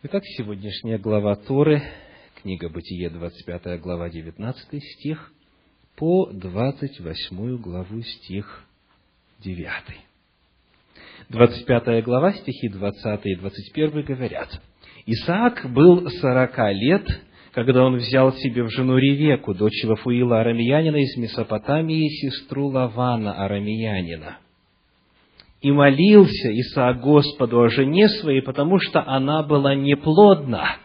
[0.00, 1.82] Итак, сегодняшняя глава Торы,
[2.40, 5.32] книга Бытие, 25 глава, 19 стих,
[5.96, 8.64] по 28 главу, стих
[9.40, 9.66] 9.
[11.30, 14.62] 25 глава, стихи 20 и 21 говорят,
[15.04, 17.04] «Исаак был сорока лет,
[17.50, 24.38] когда он взял себе в жену Ревеку, дочь Вафуила Арамиянина из Месопотамии, сестру Лавана Арамиянина
[25.60, 30.76] и молился Исаак Господу о жене своей, потому что она была неплодна.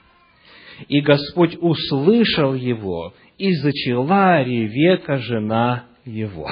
[0.87, 6.49] И Господь услышал его, и зачала Ревека, жена его.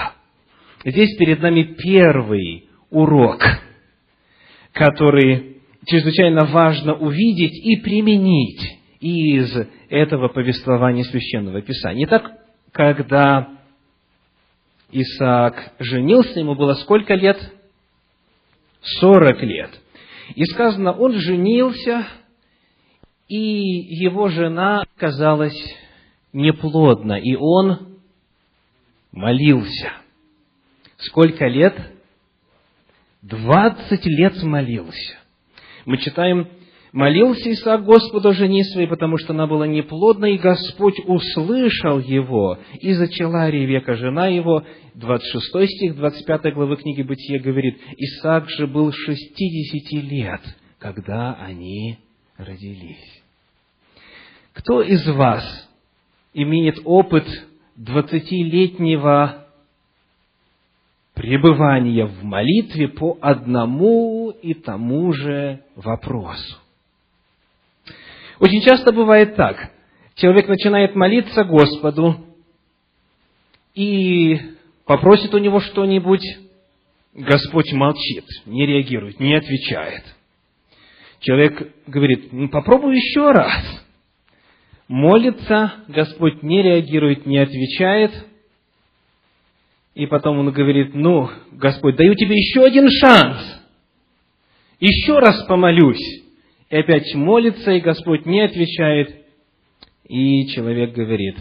[0.85, 3.43] Здесь перед нами первый урок,
[4.73, 8.61] который чрезвычайно важно увидеть и применить
[8.99, 9.51] из
[9.89, 12.05] этого повествования Священного Писания.
[12.05, 12.31] Итак,
[12.71, 13.49] когда
[14.91, 17.37] Исаак женился, ему было сколько лет?
[18.81, 19.71] Сорок лет.
[20.35, 22.07] И сказано, он женился,
[23.27, 25.57] и его жена казалась
[26.33, 27.99] неплодна, и он
[29.11, 29.91] молился.
[30.97, 31.75] Сколько лет?
[33.21, 35.17] Двадцать лет молился.
[35.85, 36.47] Мы читаем
[36.91, 42.91] Молился Исаак Господу жене своей, потому что она была неплодна, и Господь услышал его, и
[42.93, 44.63] зачала Ревека, жена его.
[44.95, 50.41] 26 стих 25 главы книги Бытия говорит, Исаак же был шестидесяти лет,
[50.79, 51.97] когда они
[52.37, 53.23] родились.
[54.51, 55.69] Кто из вас
[56.33, 57.25] имеет опыт
[57.77, 59.47] двадцатилетнего
[61.13, 66.57] пребывания в молитве по одному и тому же вопросу?
[68.41, 69.69] Очень часто бывает так.
[70.15, 72.25] Человек начинает молиться Господу
[73.75, 74.35] и
[74.85, 76.25] попросит у него что-нибудь,
[77.13, 80.03] Господь молчит, не реагирует, не отвечает.
[81.19, 83.85] Человек говорит, ну, попробуй еще раз.
[84.87, 88.11] Молится, Господь не реагирует, не отвечает.
[89.93, 93.61] И потом он говорит, ну, Господь, даю тебе еще один шанс.
[94.79, 96.30] Еще раз помолюсь
[96.71, 99.25] и опять молится, и Господь не отвечает,
[100.05, 101.35] и человек говорит,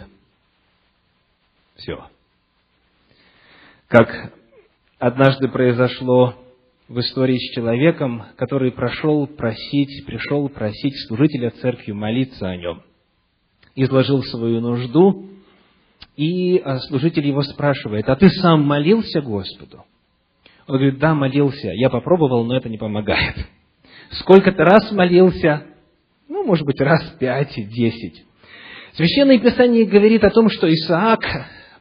[1.77, 2.05] все.
[3.87, 4.35] Как
[4.99, 6.35] однажды произошло
[6.89, 12.83] в истории с человеком, который прошел просить, пришел просить служителя церкви молиться о нем.
[13.77, 15.31] Изложил свою нужду,
[16.17, 19.85] и служитель его спрашивает, а ты сам молился Господу?
[20.67, 23.37] Он говорит, да, молился, я попробовал, но это не помогает
[24.11, 25.65] сколько-то раз молился,
[26.29, 28.25] ну, может быть, раз пять, десять.
[28.95, 31.21] Священное Писание говорит о том, что Исаак,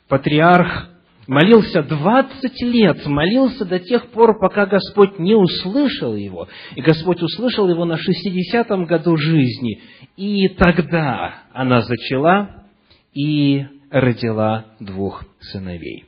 [0.07, 0.89] патриарх,
[1.27, 6.47] молился двадцать лет, молился до тех пор, пока Господь не услышал его.
[6.75, 9.81] И Господь услышал его на шестидесятом году жизни.
[10.17, 12.65] И тогда она зачала
[13.13, 16.05] и родила двух сыновей.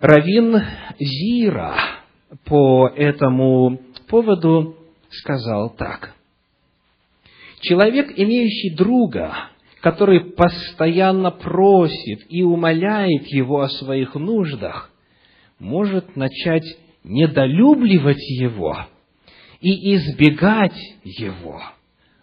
[0.00, 0.60] Равин
[0.98, 1.74] Зира
[2.44, 4.76] по этому поводу
[5.18, 6.14] сказал так.
[7.60, 9.34] Человек, имеющий друга,
[9.80, 14.90] который постоянно просит и умоляет его о своих нуждах,
[15.58, 16.64] может начать
[17.04, 18.86] недолюбливать его
[19.60, 21.60] и избегать его.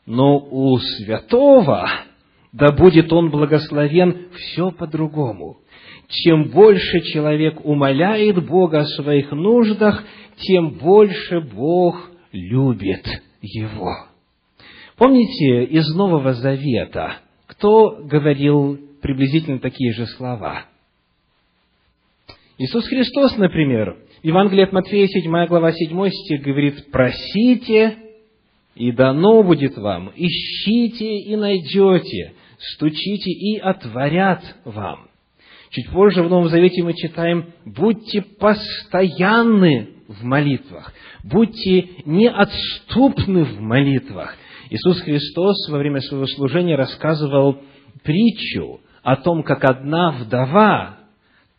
[0.05, 1.89] Но у святого,
[2.51, 5.57] да будет он благословен, все по-другому.
[6.07, 10.03] Чем больше человек умоляет Бога о своих нуждах,
[10.37, 13.05] тем больше Бог любит
[13.41, 14.07] его.
[14.97, 20.65] Помните из Нового Завета, кто говорил приблизительно такие же слова?
[22.57, 27.97] Иисус Христос, например, в Евангелии от Матфея, 7 глава, 7 стих говорит, «Просите,
[28.75, 32.33] и дано будет вам, ищите и найдете,
[32.75, 35.07] стучите и отворят вам».
[35.71, 40.93] Чуть позже в Новом Завете мы читаем, «Будьте постоянны в молитвах.
[41.23, 44.35] Будьте неотступны в молитвах.
[44.69, 47.59] Иисус Христос во время своего служения рассказывал
[48.03, 50.97] притчу о том, как одна вдова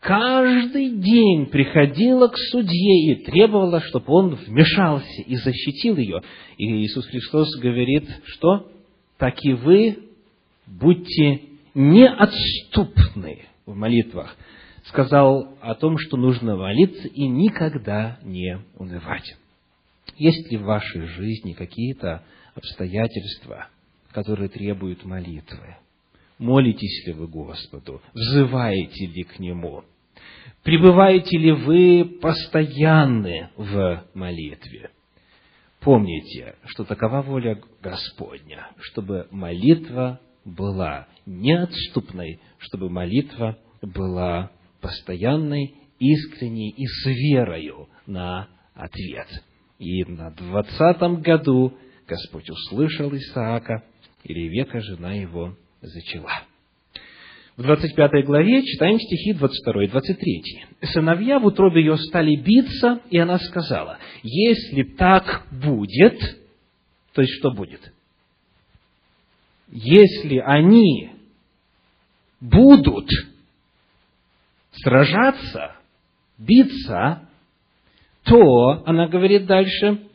[0.01, 6.23] каждый день приходила к судье и требовала, чтобы он вмешался и защитил ее.
[6.57, 8.69] И Иисус Христос говорит, что
[9.19, 9.99] так и вы
[10.67, 11.43] будьте
[11.75, 14.37] неотступны в молитвах
[14.93, 19.37] сказал о том, что нужно молиться и никогда не унывать.
[20.17, 22.23] Есть ли в вашей жизни какие-то
[22.55, 23.69] обстоятельства,
[24.13, 25.77] которые требуют молитвы?
[26.39, 28.03] Молитесь ли вы Господу?
[28.13, 29.85] Взываете ли к Нему?
[30.63, 34.91] Пребываете ли вы постоянны в молитве?
[35.83, 44.51] помните, что такова воля Господня, чтобы молитва была неотступной, чтобы молитва была
[44.83, 49.29] постоянной, искренней и с верою на ответ.
[49.79, 51.73] И на двадцатом году
[52.07, 53.85] Господь услышал Исаака,
[54.25, 56.33] и Ревека, жена его, зачала.
[57.57, 60.43] В 25 главе читаем стихи 22 и 23.
[60.93, 66.43] «Сыновья в утробе ее стали биться, и она сказала, если так будет...»
[67.13, 67.93] То есть, что будет?
[69.69, 71.11] Если они
[72.41, 73.09] будут
[74.73, 75.77] сражаться,
[76.39, 77.29] биться,
[78.25, 80.07] то, она говорит дальше,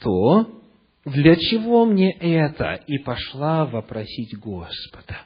[0.00, 0.50] то
[1.04, 2.74] для чего мне это?
[2.86, 5.18] И пошла вопросить Господа.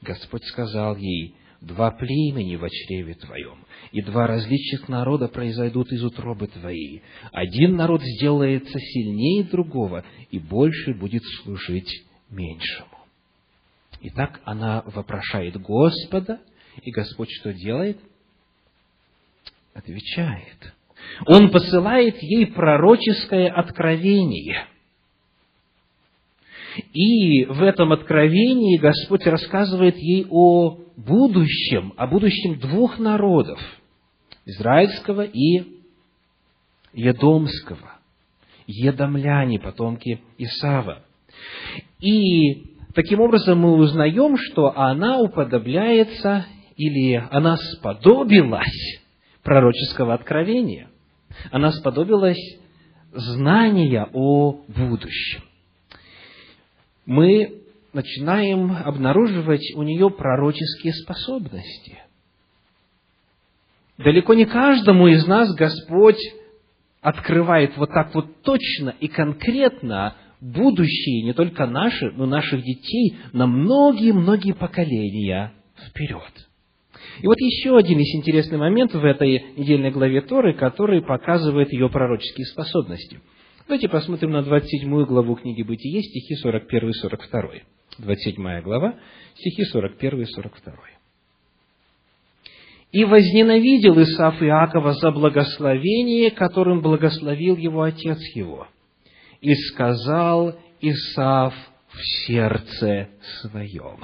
[0.00, 6.46] Господь сказал ей, два племени в чреве твоем, и два различных народа произойдут из утробы
[6.46, 7.02] твоей.
[7.32, 12.88] Один народ сделается сильнее другого, и больше будет служить меньшему.
[14.00, 16.40] Итак, она вопрошает Господа,
[16.82, 17.98] и Господь что делает?
[19.74, 20.74] Отвечает.
[21.26, 24.66] Он посылает ей пророческое откровение–
[26.92, 33.58] и в этом откровении Господь рассказывает ей о будущем, о будущем двух народов,
[34.44, 35.64] израильского и
[36.92, 37.98] едомского,
[38.66, 41.02] едомляне, потомки Исава.
[42.00, 42.64] И
[42.94, 46.46] таким образом мы узнаем, что она уподобляется
[46.78, 49.02] или она сподобилась
[49.42, 50.88] пророческого откровения.
[51.50, 52.40] Она сподобилась
[53.12, 55.42] знания о будущем
[57.08, 57.62] мы
[57.94, 62.02] начинаем обнаруживать у нее пророческие способности.
[63.96, 66.20] Далеко не каждому из нас Господь
[67.00, 73.46] открывает вот так вот точно и конкретно будущее не только наше, но наших детей на
[73.46, 75.54] многие-многие поколения
[75.88, 76.47] вперед.
[77.20, 81.88] И вот еще один из интересных моментов в этой недельной главе Торы, который показывает ее
[81.88, 83.20] пророческие способности–
[83.68, 87.42] Давайте посмотрим на 27 главу книги Бытие, стихи 41 и 42.
[87.98, 88.98] 27 глава,
[89.34, 90.74] стихи 41 и 42.
[92.92, 98.68] «И возненавидел Исаф Иакова за благословение, которым благословил его отец его.
[99.42, 101.52] И сказал Исаф
[101.88, 103.10] в сердце
[103.42, 103.98] своем,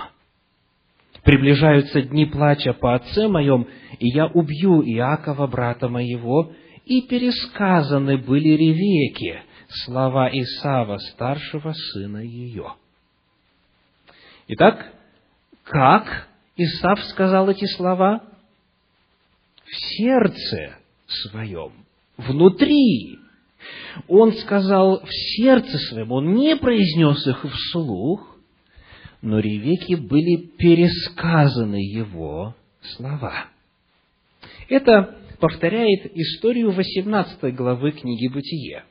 [1.24, 3.66] приближаются дни плача по отце моем,
[3.98, 6.52] и я убью Иакова, брата моего,
[6.84, 12.74] и пересказаны были Ревеке, слова Исава, старшего сына ее.
[14.48, 14.92] Итак,
[15.64, 18.22] как Исав сказал эти слова?
[19.64, 20.76] В сердце
[21.06, 21.72] своем,
[22.18, 23.18] внутри.
[24.08, 28.33] Он сказал в сердце своем, он не произнес их вслух,
[29.24, 33.46] но Ревеке были пересказаны его слова.
[34.68, 38.84] Это повторяет историю 18 главы книги «Бытие».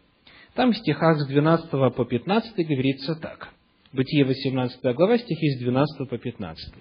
[0.55, 3.49] Там в стихах с 12 по 15 говорится так.
[3.91, 6.73] Бытие 18 глава, стихи с 12 по 15.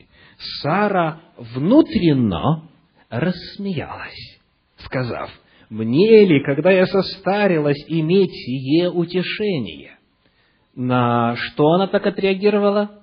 [0.62, 2.70] Сара внутренно
[3.10, 4.40] рассмеялась,
[4.78, 5.30] сказав,
[5.68, 9.98] «Мне ли, когда я состарилась, иметь сие утешение?»
[10.74, 13.01] На что она так отреагировала?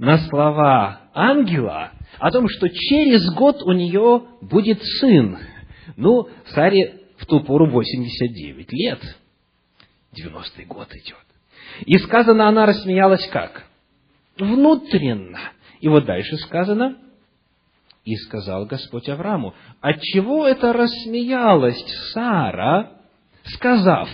[0.00, 5.36] На слова ангела о том, что через год у нее будет сын.
[5.98, 8.98] Ну, Саре в ту пору 89 лет.
[10.18, 11.18] 90-й год идет.
[11.84, 13.66] И сказано, она рассмеялась как?
[14.38, 15.38] Внутренно.
[15.82, 16.96] И вот дальше сказано,
[18.06, 23.02] и сказал Господь Аврааму, отчего это рассмеялась Сара,
[23.44, 24.08] сказав,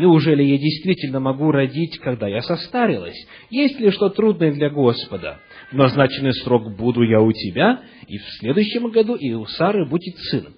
[0.00, 3.16] неужели я действительно могу родить, когда я состарилась?
[3.50, 5.40] Есть ли что трудное для Господа?
[5.70, 10.16] В назначенный срок буду я у тебя, и в следующем году и у Сары будет
[10.30, 10.54] сын.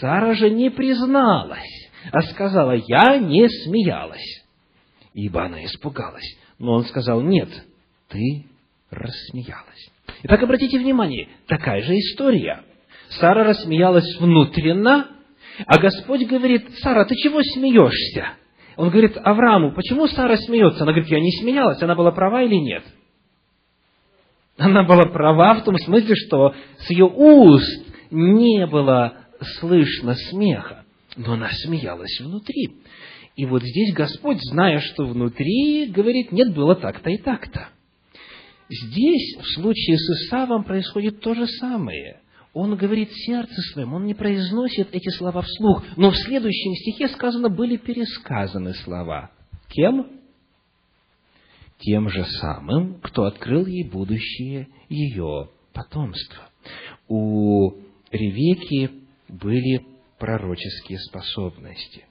[0.00, 4.42] Сара же не призналась, а сказала, я не смеялась,
[5.12, 6.36] ибо она испугалась.
[6.58, 7.48] Но он сказал, нет,
[8.08, 8.46] ты
[8.90, 9.90] рассмеялась.
[10.22, 12.62] Итак, обратите внимание, такая же история.
[13.10, 15.08] Сара рассмеялась внутренно,
[15.66, 18.34] а Господь говорит, Сара, ты чего смеешься?
[18.76, 20.82] Он говорит Аврааму, почему Сара смеется?
[20.82, 22.84] Она говорит, я не смеялась, она была права или нет?
[24.56, 29.18] Она была права в том смысле, что с ее уст не было
[29.58, 30.84] слышно смеха
[31.16, 32.76] но она смеялась внутри.
[33.36, 37.68] И вот здесь Господь, зная, что внутри, говорит, нет, было так-то и так-то.
[38.68, 42.20] Здесь, в случае с Исавом, происходит то же самое.
[42.54, 45.84] Он говорит сердце своим, он не произносит эти слова вслух.
[45.96, 49.32] Но в следующем стихе сказано, были пересказаны слова.
[49.68, 50.20] Кем?
[51.80, 56.48] Тем же самым, кто открыл ей будущее ее потомство.
[57.08, 57.72] У
[58.12, 58.90] Ревеки
[59.28, 59.84] были
[60.18, 62.06] пророческие способности.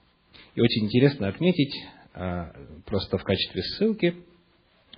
[0.54, 1.74] И очень интересно отметить,
[2.12, 2.52] а,
[2.84, 4.14] просто в качестве ссылки,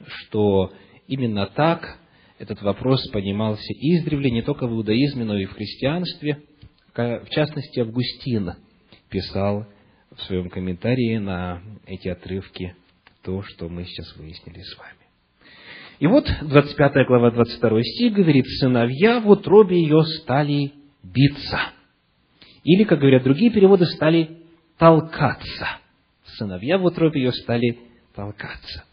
[0.05, 0.73] что
[1.07, 1.99] именно так
[2.39, 6.43] этот вопрос понимался издревле не только в иудаизме, но и в христианстве.
[6.95, 8.55] В частности, Августин
[9.09, 9.67] писал
[10.15, 12.75] в своем комментарии на эти отрывки
[13.23, 14.93] то, что мы сейчас выяснили с вами.
[15.99, 21.59] И вот 25 глава, 22 стих говорит, «Сыновья в утробе ее стали биться».
[22.65, 24.39] Или, как говорят другие переводы, стали
[24.77, 25.79] толкаться.
[26.37, 27.79] Сыновья в утробе ее стали
[28.15, 28.85] толкаться.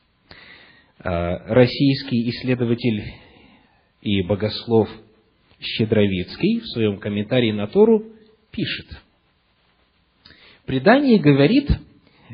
[1.00, 3.04] А, российский исследователь
[4.04, 4.90] и богослов
[5.60, 8.04] Щедровицкий в своем комментарии на Тору
[8.52, 8.88] пишет.
[10.66, 11.70] Предание говорит,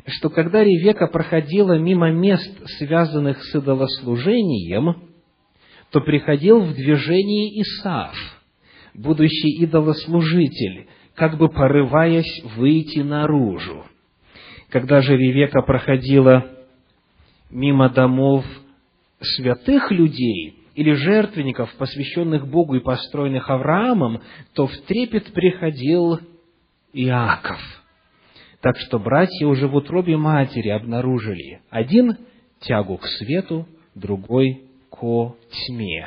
[0.06, 5.10] что когда Ревека проходила мимо мест, связанных с идолослужением,
[5.92, 8.16] то приходил в движение Исаф,
[8.94, 13.84] будущий идолослужитель, как бы порываясь выйти наружу.
[14.70, 16.50] Когда же Ревека проходила
[17.50, 18.44] мимо домов
[19.20, 24.20] святых людей или жертвенников, посвященных Богу и построенных Авраамом,
[24.54, 26.20] то в трепет приходил
[26.92, 27.60] Иаков.
[28.60, 32.16] Так что братья уже в утробе матери обнаружили один
[32.60, 36.06] тягу к свету, другой ко тьме.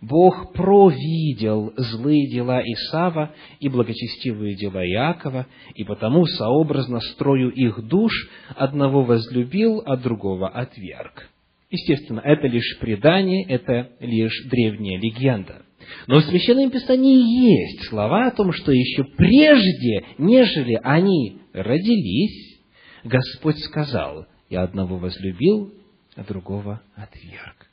[0.00, 8.12] Бог провидел злые дела Исава и благочестивые дела Иакова, и потому сообразно строю их душ
[8.56, 11.28] одного возлюбил, а другого отверг.
[11.72, 15.62] Естественно, это лишь предание, это лишь древняя легенда.
[16.06, 22.60] Но в Священном Писании есть слова о том, что еще прежде, нежели они родились,
[23.04, 25.72] Господь сказал, «Я одного возлюбил,
[26.14, 27.66] а другого отверг».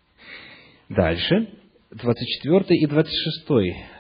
[0.88, 1.50] Дальше,
[1.92, 3.48] 24 и 26,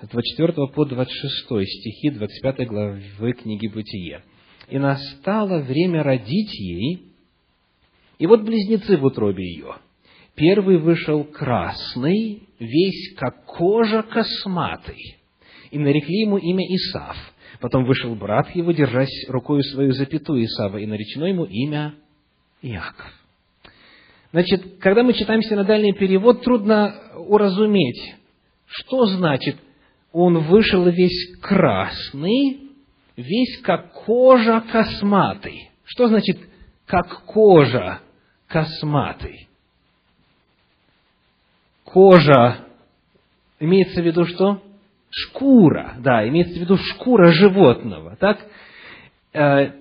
[0.03, 4.23] с 24 по 26 стихи 25 главы книги Бытие.
[4.69, 7.01] «И настало время родить ей,
[8.17, 9.75] и вот близнецы в утробе ее.
[10.39, 15.17] Первый вышел красный, весь как кожа косматый,
[15.69, 17.17] и нарекли ему имя Исав.
[17.59, 21.93] Потом вышел брат его, держась рукою свою запятую Исава, и наречено ему имя
[22.61, 23.11] Иаков.
[24.31, 28.15] Значит, когда мы читаем синодальный перевод, трудно уразуметь,
[28.65, 29.57] что значит
[30.13, 32.61] он вышел весь красный,
[33.17, 35.69] весь как кожа косматый.
[35.83, 36.39] Что значит
[36.85, 37.99] как кожа
[38.47, 39.48] косматый?
[41.91, 42.65] Кожа
[43.59, 44.61] имеется в виду что?
[45.09, 48.45] Шкура, да, имеется в виду шкура животного, так?
[49.33, 49.71] Э,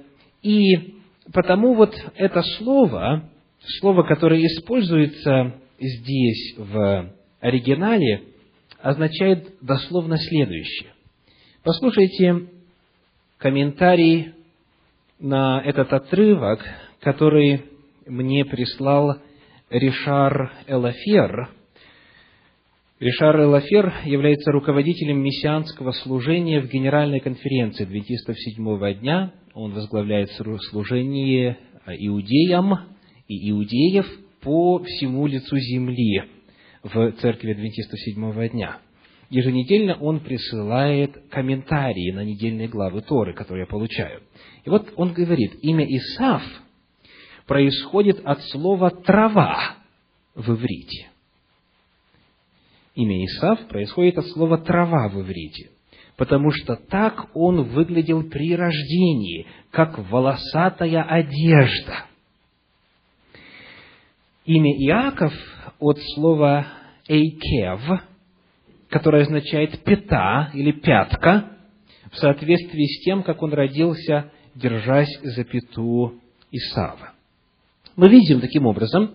[0.43, 0.95] и
[1.35, 3.29] потому вот это слово,
[3.81, 7.11] слово, которое используется здесь в
[7.41, 8.25] оригинале,
[8.81, 10.91] означает дословно следующее.
[11.63, 12.47] Послушайте
[13.37, 14.33] комментарий
[15.19, 16.65] на этот отрывок,
[17.01, 17.65] который
[18.07, 19.19] мне прислал
[19.69, 21.58] Ришар Элафер.
[23.01, 29.33] Ришар Элафер является руководителем мессианского служения в Генеральной конференции адвентистов седьмого дня.
[29.55, 32.75] Он возглавляет служение иудеям
[33.29, 34.05] и иудеев
[34.41, 36.25] по всему лицу земли
[36.83, 38.81] в церкви адвентистов седьмого дня.
[39.31, 44.23] Еженедельно он присылает комментарии на недельные главы Торы, которые я получаю.
[44.65, 46.43] И вот он говорит, имя Исав
[47.47, 49.77] происходит от слова «трава»
[50.35, 51.08] в иврите.
[52.99, 55.71] Имя Исав происходит от слова «трава» в иврите,
[56.17, 62.05] потому что так он выглядел при рождении, как волосатая одежда–
[64.49, 65.35] Имя Иаков
[65.79, 66.67] от слова
[67.07, 67.83] «эйкев»,
[68.89, 71.51] которое означает «пята» или «пятка»,
[72.11, 76.15] в соответствии с тем, как он родился, держась за пяту
[76.51, 77.13] Исава.
[77.95, 79.11] Мы видим таким образом,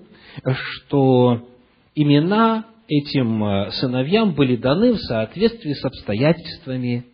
[0.46, 1.48] что
[1.96, 7.06] имена этим э, сыновьям были даны в соответствии с обстоятельствами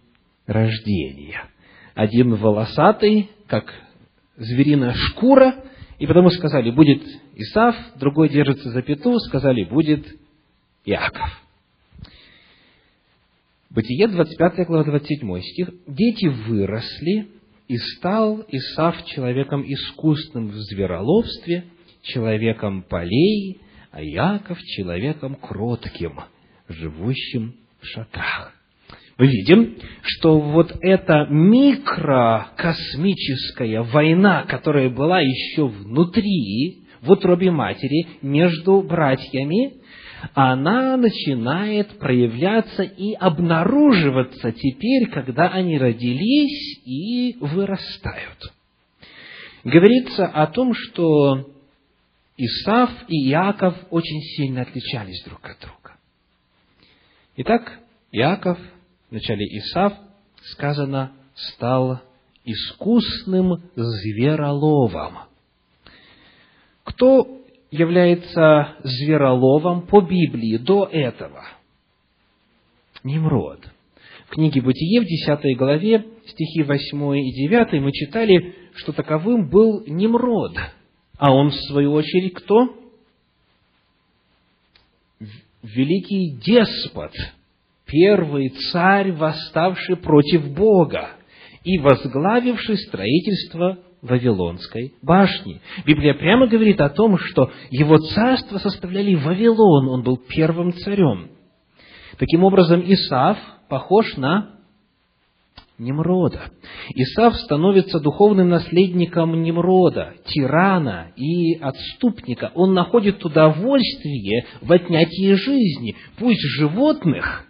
[0.46, 1.50] рождения.
[1.96, 3.74] Один волосатый, как
[4.36, 5.56] звериная шкура,
[5.98, 7.02] и потому сказали, будет
[7.36, 10.06] Исав, другой держится за пету, сказали, будет
[10.86, 11.30] Иаков.
[13.70, 15.70] Бытие 25 глава 27 стих.
[15.88, 17.28] «Дети выросли,
[17.70, 21.66] и стал Исав человеком искусным в звероловстве,
[22.02, 26.20] человеком полей, а Иаков человеком кротким,
[26.68, 28.60] живущим в шатрах».
[29.20, 38.82] мы видим, что вот эта микрокосмическая война, которая была еще внутри, в утробе матери, между
[38.82, 39.74] братьями,
[40.34, 48.52] она начинает проявляться и обнаруживаться теперь, когда они родились и вырастают.
[49.64, 51.52] Говорится о том, что
[52.42, 55.98] Исав и Иаков очень сильно отличались друг от друга.
[57.36, 57.80] Итак,
[58.14, 58.58] Иаков,
[59.10, 59.92] в начале Исав,
[60.44, 62.00] сказано, стал
[62.46, 65.18] искусным звероловом.
[66.86, 67.42] Кто
[67.72, 71.44] является звероловом по Библии до этого?
[73.04, 73.70] Немрод.
[74.28, 79.84] В книге Бытие в 10 главе, стихи 8 и 9, мы читали, что таковым был
[79.86, 80.56] Немрод.
[81.20, 82.76] А он, в свою очередь, кто?
[85.62, 87.12] Великий деспот,
[87.86, 91.18] первый царь, восставший против Бога
[91.66, 95.62] и возглавивший строительство Вавилонской башни.
[95.86, 101.32] Библия прямо говорит о том, что его царство составляли Вавилон, он был первым царем.
[102.18, 104.59] Таким образом, Исаф похож на
[105.80, 106.52] Немрода.
[106.94, 112.52] Исав становится духовным наследником Немрода, тирана и отступника.
[112.54, 117.46] Он находит удовольствие в отнятии жизни, пусть животных,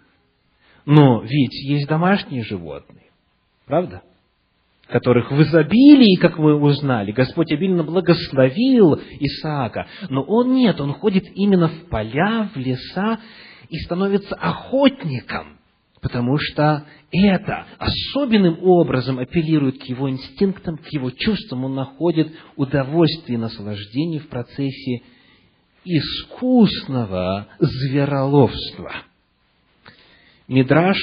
[0.86, 3.10] но ведь есть домашние животные.
[3.66, 4.02] Правда?
[4.90, 11.26] которых в изобилии, как мы узнали, Господь обильно благословил Исаака, но он нет, он ходит
[11.34, 13.20] именно в поля, в леса
[13.68, 15.59] и становится охотником,
[16.00, 23.36] потому что это особенным образом апеллирует к его инстинктам, к его чувствам, он находит удовольствие
[23.36, 25.02] и наслаждение в процессе
[25.84, 28.92] искусного звероловства.
[30.48, 30.98] Мидраш,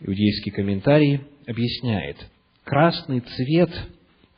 [0.00, 2.16] иудейский комментарий, объясняет,
[2.64, 3.70] красный цвет–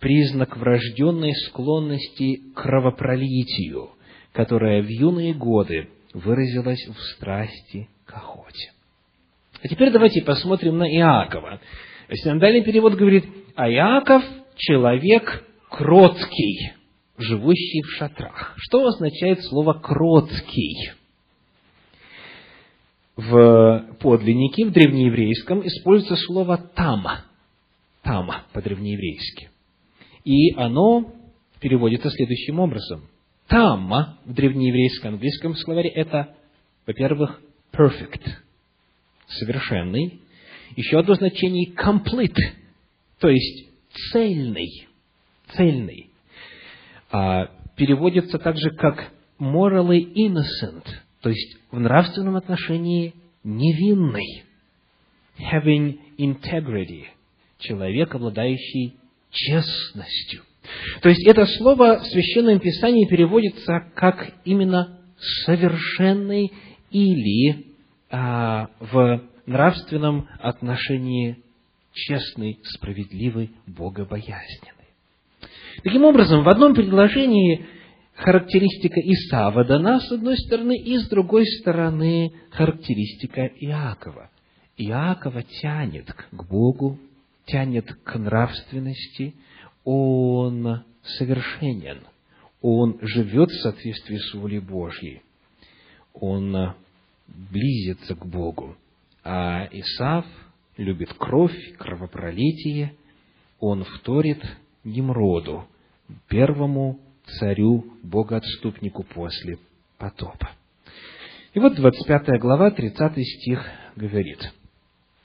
[0.03, 3.91] признак врожденной склонности к кровопролитию,
[4.33, 8.73] которая в юные годы выразилась в страсти к охоте.
[9.63, 11.61] А теперь давайте посмотрим на Иакова.
[12.11, 13.25] Синодальный перевод говорит,
[13.57, 14.23] а Иаков–
[14.57, 16.73] человек кроткий,
[17.17, 18.55] живущий в шатрах.
[18.59, 20.93] Что означает слово «кроткий»?
[23.17, 27.27] в подлиннике, в древнееврейском, используется слово «тама».
[28.03, 29.51] «Тама» по-древнееврейски.
[30.25, 31.13] И оно
[31.61, 33.09] переводится следующим образом.
[33.49, 36.35] «Тама» в древнееврейском английском словаре– это,
[36.87, 37.41] во-первых,
[37.73, 38.29] perfect,
[39.27, 40.21] совершенный.
[40.77, 42.37] Еще одно значение– complete,
[43.19, 43.69] то есть
[44.11, 44.89] цельный,
[45.55, 46.11] цельный.
[47.11, 50.87] А, переводится также как morally innocent–
[51.23, 54.45] то есть в нравственном отношении невинный.
[55.39, 57.07] Having integrity.
[57.59, 58.97] Человек, обладающий
[59.31, 60.43] честностью.
[61.01, 65.01] То есть это слово в Священном Писании переводится как именно
[65.45, 66.53] совершенный
[66.93, 67.67] или
[68.11, 71.43] а, в нравственном отношении
[71.93, 74.83] честный, справедливый, богобоязненный.
[75.83, 77.67] Таким образом, в одном предложении
[78.15, 84.31] характеристика Исава дана, с одной стороны, и с другой стороны характеристика Иакова.
[84.77, 86.99] Иакова тянет к Богу,
[87.47, 89.35] тянет к нравственности,
[89.85, 90.85] он
[91.19, 92.01] совершенен,
[92.61, 95.23] он живет в соответствии с волей Божьей,
[96.15, 96.75] он
[97.51, 98.77] близится к Богу.
[99.25, 100.27] А Исав
[100.77, 102.95] любит кровь, кровопролитие,
[103.61, 104.43] он вторит
[104.85, 105.67] Немроду,
[106.29, 106.99] первому
[107.39, 109.59] царю, богоотступнику после
[109.99, 110.51] потопа.
[111.55, 113.65] И вот 25 глава, 30 стих
[113.95, 114.53] говорит.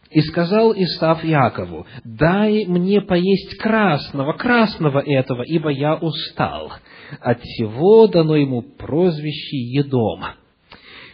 [0.10, 6.72] «И сказал Исав Якову, дай мне поесть красного, красного этого, ибо я устал.
[7.20, 10.24] От всего дано ему прозвище Едом».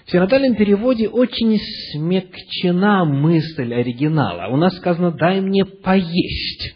[0.06, 1.58] В синодальном переводе очень
[1.92, 4.52] смягчена мысль оригинала.
[4.54, 6.76] У нас сказано «дай мне поесть».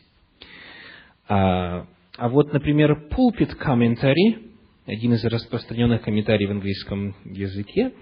[1.27, 1.85] А
[2.17, 4.49] а вот, например, pulpit commentary,
[4.87, 7.93] один из распространенных комментариев в английском языке,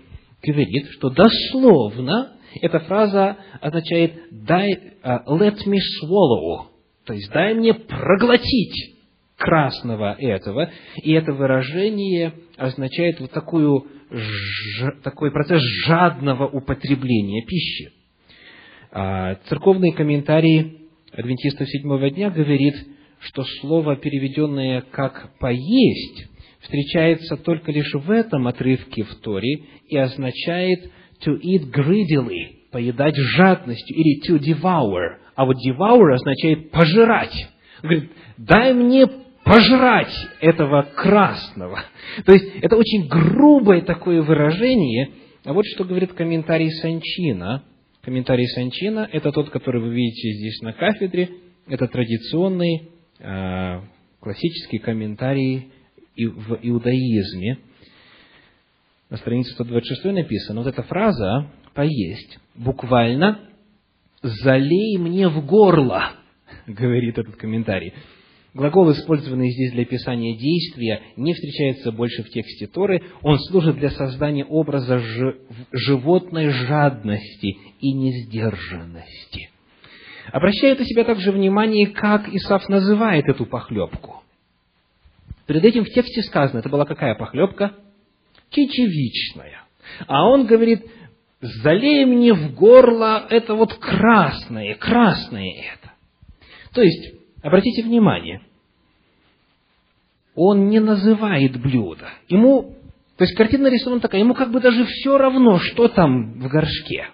[0.41, 4.71] говорит, что дословно эта фраза означает «дай,
[5.03, 6.67] uh, let me swallow»,
[7.05, 8.94] то есть «дай мне проглотить
[9.38, 10.69] красного этого»,
[11.02, 17.91] и это выражение означает вот такую, ж, такой процесс жадного употребления пищи.
[18.91, 22.76] А, церковный комментарий адвентистов седьмого дня говорит–
[23.26, 26.28] что слово, переведенное как «поесть»,
[26.62, 30.91] встречается только лишь в этом отрывке в Торе и означает
[31.26, 35.17] to eat greedily, поедать жадностью или to devour.
[35.36, 37.50] А вот devour означает пожирать.
[37.84, 39.08] Он говорит, дай мне
[39.45, 41.84] пожрать этого красного.
[42.25, 45.12] То есть, это очень грубое такое выражение.
[45.45, 47.63] А вот что говорит комментарий Санчина.
[48.01, 51.29] Комментарий Санчина– это тот, который вы видите здесь на кафедре.
[51.67, 53.81] Это традиционный э,
[54.19, 55.69] классический комментарий
[56.17, 57.60] в иудаизме.
[59.10, 63.39] На странице 126 написано, вот эта фраза «поесть» буквально
[64.23, 66.13] «залей мне в горло»,
[66.67, 67.93] говорит этот комментарий.
[68.56, 73.04] Глагол, использованный здесь для описания действия, не встречается больше в тексте Торы.
[73.22, 75.02] Он служит для создания образа
[75.74, 79.50] животной жадности и несдержанности.
[80.32, 84.24] Обращает на себя также внимание, как Исаф называет эту похлебку.
[85.48, 87.74] Перед этим в тексте сказано, это была какая похлебка?
[88.52, 89.65] Чечевичная.
[90.08, 90.86] А он говорит,
[91.41, 95.91] залей мне в горло это вот красное, красное это.
[96.74, 98.41] То есть, обратите внимание,
[100.34, 102.10] он не называет блюдо.
[102.27, 102.73] Ему,
[103.17, 107.08] то есть картина нарисована такая, ему как бы даже все равно, что там в горшке.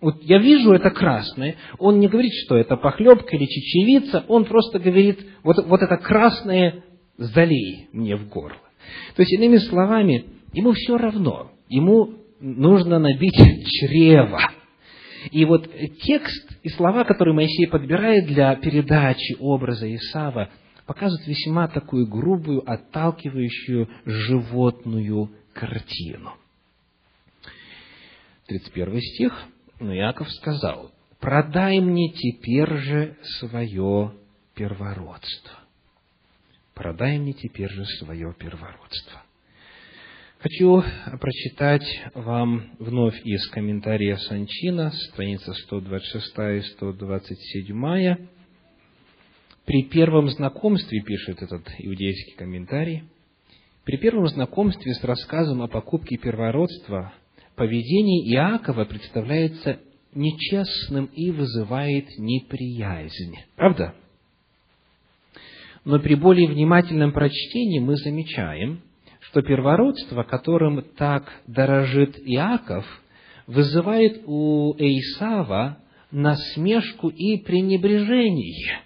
[0.00, 4.78] Вот я вижу это красное, он не говорит, что это похлебка или чечевица, он просто
[4.78, 6.84] говорит, вот, вот это красное
[7.18, 8.56] залей мне в горло.
[9.16, 14.40] То есть, иными словами, ему все равно, ему нужно набить чрево.
[15.30, 15.70] И вот
[16.02, 20.50] текст и слова, которые Моисей подбирает для передачи образа Исава,
[20.86, 26.34] показывают весьма такую грубую, отталкивающую животную картину.
[28.46, 29.44] 31 стих.
[29.80, 34.12] Но Иаков сказал, «Продай мне теперь же свое
[34.54, 35.58] первородство».
[36.74, 39.22] «Продай мне теперь же свое первородство».
[40.42, 40.82] Хочу
[41.20, 48.16] прочитать вам вновь из комментария Санчина, страница 126 и 127.
[49.64, 53.04] При первом знакомстве, пишет этот иудейский комментарий,
[53.84, 57.12] при первом знакомстве с рассказом о покупке первородства,
[57.54, 59.78] поведение Иакова представляется
[60.12, 63.36] нечестным и вызывает неприязнь.
[63.54, 63.94] Правда?
[65.84, 68.82] Но при более внимательном прочтении мы замечаем,
[69.22, 72.84] что первородство, которым так дорожит Иаков,
[73.46, 75.78] вызывает у Эйсава
[76.10, 78.80] насмешку и пренебрежение.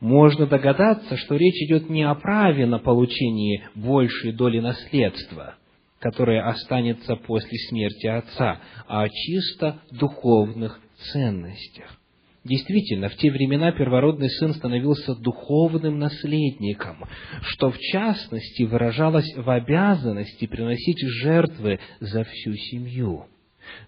[0.00, 5.54] Можно догадаться, что речь идет не о праве на получение большей доли наследства,
[6.00, 10.80] которое останется после смерти отца, а о чисто духовных
[11.12, 12.01] ценностях.
[12.44, 17.04] Действительно, в те времена первородный сын становился духовным наследником,
[17.42, 23.26] что в частности выражалось в обязанности приносить жертвы за всю семью.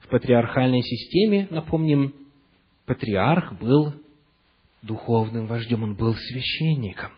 [0.02, 2.14] В патриархальной системе, напомним,
[2.86, 3.92] патриарх был
[4.82, 7.10] духовным вождем, он был священником.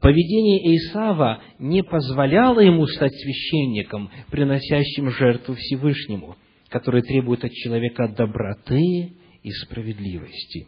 [0.00, 6.36] Поведение Исава не позволяло ему стать священником, приносящим жертву Всевышнему,
[6.68, 10.66] который требует от человека доброты и справедливости.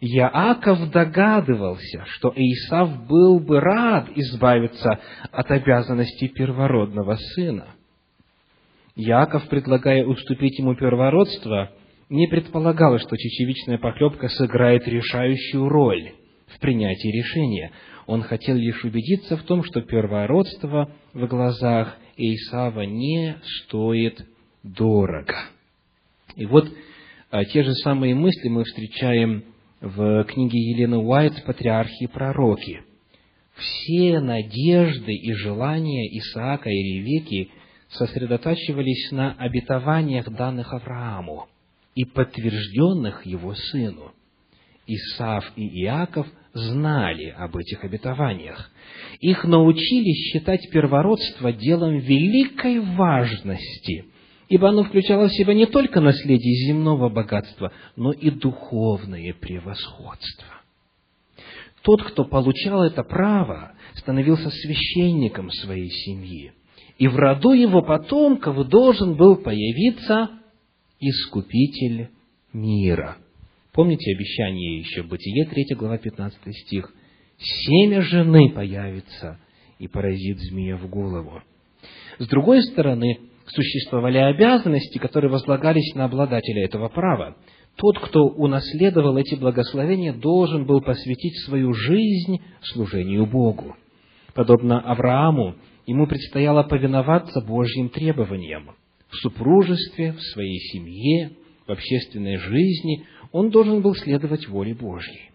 [0.00, 7.68] Яаков догадывался, что Исав был бы рад избавиться от обязанностей первородного сына.
[8.96, 11.70] Яаков, предлагая уступить ему первородство,
[12.08, 16.12] не предполагал, что чечевичная похлебка сыграет решающую роль
[16.46, 17.72] в принятии решения.
[18.06, 24.26] Он хотел лишь убедиться в том, что первородство в глазах Исава не стоит
[24.62, 25.36] дорого.
[26.36, 26.68] И вот
[27.30, 29.44] те же самые мысли мы встречаем
[29.80, 32.82] в книге Елены Уайт «Патриархи и пророки».
[33.54, 37.50] Все надежды и желания Исаака и Ревеки
[37.90, 41.48] сосредотачивались на обетованиях, данных Аврааму
[41.94, 44.12] и подтвержденных его сыну.
[44.86, 48.70] Исав и Иаков знали об этих обетованиях.
[49.20, 54.06] Их научили считать первородство делом великой важности–
[54.48, 60.46] ибо оно включало в себя не только наследие земного богатства, но и духовное превосходство.
[61.82, 66.52] Тот, кто получал это право, становился священником своей семьи,
[66.98, 70.30] и в роду его потомков должен был появиться
[71.00, 72.08] Искупитель
[72.52, 73.18] мира.
[73.72, 76.92] Помните обещание еще, Бытие 3 глава 15 стих.
[77.38, 79.38] «Семя жены появится
[79.78, 81.40] и поразит змея в голову».
[82.18, 87.36] С другой стороны, существовали обязанности, которые возлагались на обладателя этого права.
[87.76, 93.76] Тот, кто унаследовал эти благословения, должен был посвятить свою жизнь служению Богу.
[94.34, 95.54] Подобно Аврааму,
[95.86, 98.74] ему предстояло повиноваться Божьим требованиям.
[99.08, 101.30] в супружестве, в своей семье,
[101.66, 105.30] в общественной жизни, он должен был следовать воле Божьей.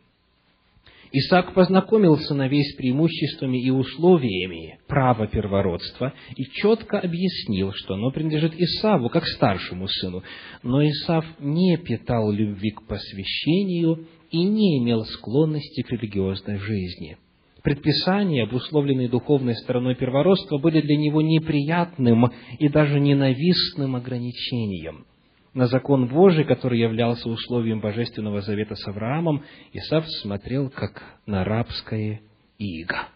[1.15, 8.55] Исаак познакомил сыновей с преимуществами и условиями права первородства и четко объяснил, что оно принадлежит
[8.55, 10.23] Исаву, как старшему сыну.
[10.63, 17.17] Но Исав не питал любви к посвящению и не имел склонности к религиозной жизни.
[17.61, 25.05] Предписания, обусловленные духовной стороной первородства, были для него неприятным и даже ненавистным ограничением–
[25.53, 32.21] на закон Божий, который являлся условием божественного завета с Авраамом, Исав смотрел как на рабское
[32.57, 33.07] иго.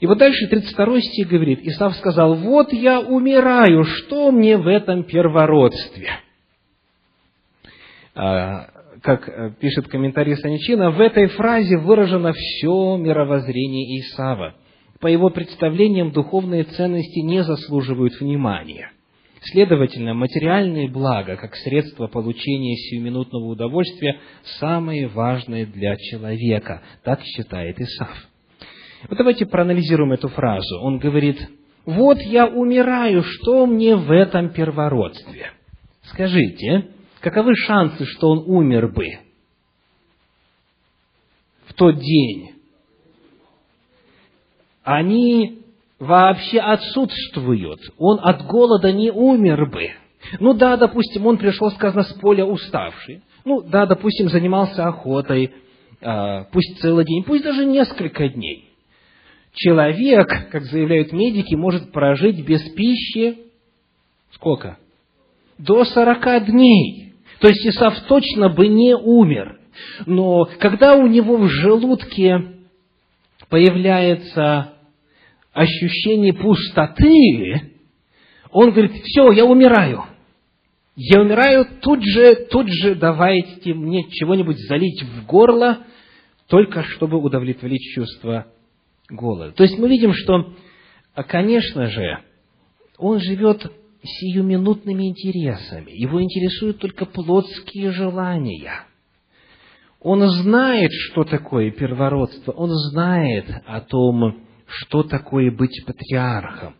[0.00, 5.04] И вот дальше 32 стих говорит, Исав сказал, вот я умираю, что мне в этом
[5.04, 6.10] первородстве?
[8.14, 8.68] А,
[9.00, 14.54] как э, пишет комментарий Саничина, в этой фразе выражено все мировоззрение Исава.
[15.00, 18.92] По его представлениям, духовные ценности не заслуживают внимания–
[19.44, 24.20] Следовательно, материальные блага, как средство получения сиюминутного удовольствия,
[24.60, 26.82] самые важные для человека.
[27.02, 28.28] Так считает Исав.
[29.08, 30.80] Вот давайте проанализируем эту фразу.
[30.80, 31.40] Он говорит,
[31.84, 35.50] вот я умираю, что мне в этом первородстве?
[36.04, 39.08] Скажите, каковы шансы, что он умер бы
[41.66, 42.52] в тот день?
[44.84, 45.61] Они
[46.02, 47.80] вообще отсутствуют.
[47.96, 49.90] Он от голода не умер бы.
[50.40, 53.22] Ну да, допустим, он пришел, сказано, с поля уставший.
[53.44, 55.52] Ну да, допустим, занимался охотой,
[56.00, 58.68] а, пусть целый день, пусть даже несколько дней.
[59.54, 63.38] Человек, как заявляют медики, может прожить без пищи
[64.32, 64.78] сколько?
[65.58, 67.14] До сорока дней.
[67.38, 69.60] То есть Исав точно бы не умер.
[70.06, 72.56] Но когда у него в желудке
[73.48, 74.71] появляется
[75.52, 77.72] ощущение пустоты,
[78.50, 80.04] он говорит, все, я умираю.
[80.94, 85.78] Я умираю, тут же, тут же давайте мне чего-нибудь залить в горло,
[86.48, 88.46] только чтобы удовлетворить чувство
[89.08, 89.52] голода.
[89.52, 90.52] То есть мы видим, что,
[91.28, 92.18] конечно же,
[92.98, 95.90] он живет сиюминутными интересами.
[95.92, 98.84] Его интересуют только плотские желания.
[100.00, 102.52] Он знает, что такое первородство.
[102.52, 106.76] Он знает о том, что такое быть патриархом,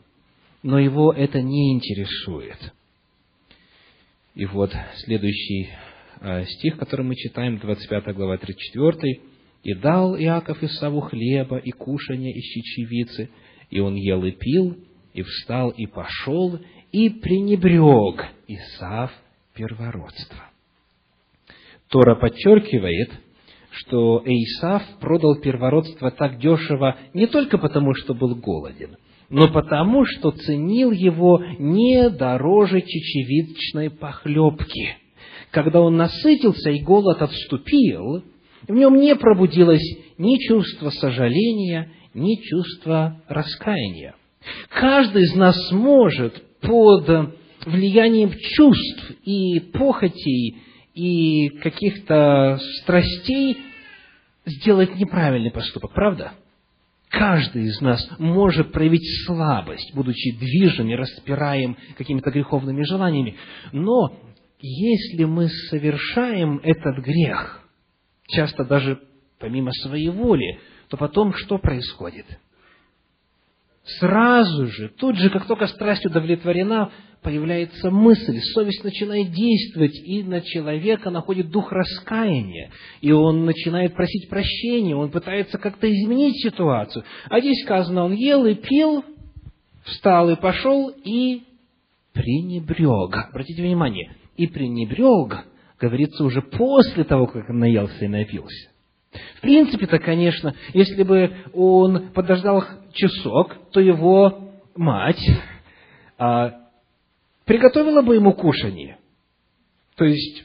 [0.62, 2.72] но его это не интересует.
[4.34, 4.72] И вот
[5.04, 5.68] следующий
[6.20, 9.20] а, стих, который мы читаем, 25 глава, 34.
[9.64, 13.30] «И дал Иаков Исаву хлеба и кушанья из чечевицы,
[13.70, 14.76] и он ел и пил,
[15.12, 16.58] и встал и пошел,
[16.92, 19.12] и пренебрег Исав
[19.54, 20.50] первородство».
[21.88, 23.10] Тора подчеркивает,
[23.72, 28.96] что Эйсав продал первородство так дешево не только потому, что был голоден,
[29.30, 34.96] но потому, что ценил его не дороже чечевичной похлебки.
[35.50, 38.22] Когда он насытился и голод отступил,
[38.68, 44.14] в нем не пробудилось ни чувство сожаления, ни чувство раскаяния.
[44.68, 50.58] Каждый из нас может под влиянием чувств и похотей
[50.94, 53.58] и каких-то страстей
[54.44, 56.32] сделать неправильный поступок, правда?
[57.08, 63.36] Каждый из нас может проявить слабость, будучи движим и распираем какими-то греховными желаниями.
[63.72, 64.18] Но
[64.60, 67.60] если мы совершаем этот грех,
[68.28, 69.00] часто даже
[69.38, 72.26] помимо своей воли, то потом что происходит?
[73.98, 80.40] Сразу же, тут же, как только страсть удовлетворена, появляется мысль, совесть начинает действовать, и на
[80.40, 87.04] человека находит дух раскаяния, и он начинает просить прощения, он пытается как-то изменить ситуацию.
[87.28, 89.04] А здесь сказано, он ел и пил,
[89.84, 91.42] встал и пошел, и
[92.12, 93.28] пренебрег.
[93.30, 95.44] Обратите внимание, и пренебрег,
[95.80, 98.70] говорится уже после того, как он наелся и напился.
[99.36, 105.20] В принципе-то, конечно, если бы он подождал часок, то его мать
[106.18, 106.61] а,
[107.44, 108.98] приготовила бы ему кушание.
[109.96, 110.44] То есть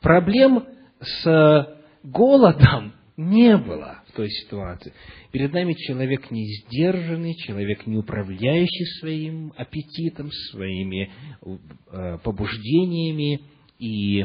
[0.00, 0.64] проблем
[1.00, 4.92] с голодом не было в той ситуации.
[5.32, 11.10] Перед нами человек не сдержанный, человек не управляющий своим аппетитом, своими
[11.92, 13.40] э, побуждениями
[13.78, 14.24] и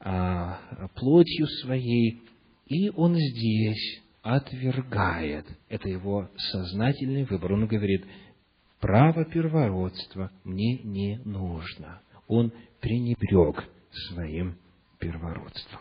[0.00, 2.20] а, плотью своей.
[2.66, 5.46] И он здесь отвергает.
[5.68, 7.52] Это его сознательный выбор.
[7.52, 8.04] Он говорит,
[8.86, 12.00] право первородства мне не нужно.
[12.28, 14.56] Он пренебрег своим
[15.00, 15.80] первородством.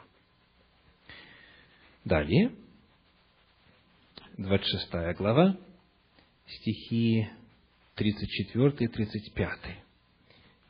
[2.04, 2.52] Далее,
[4.40, 5.56] 26 глава,
[6.48, 7.30] стихи
[7.94, 9.60] 34 и 35.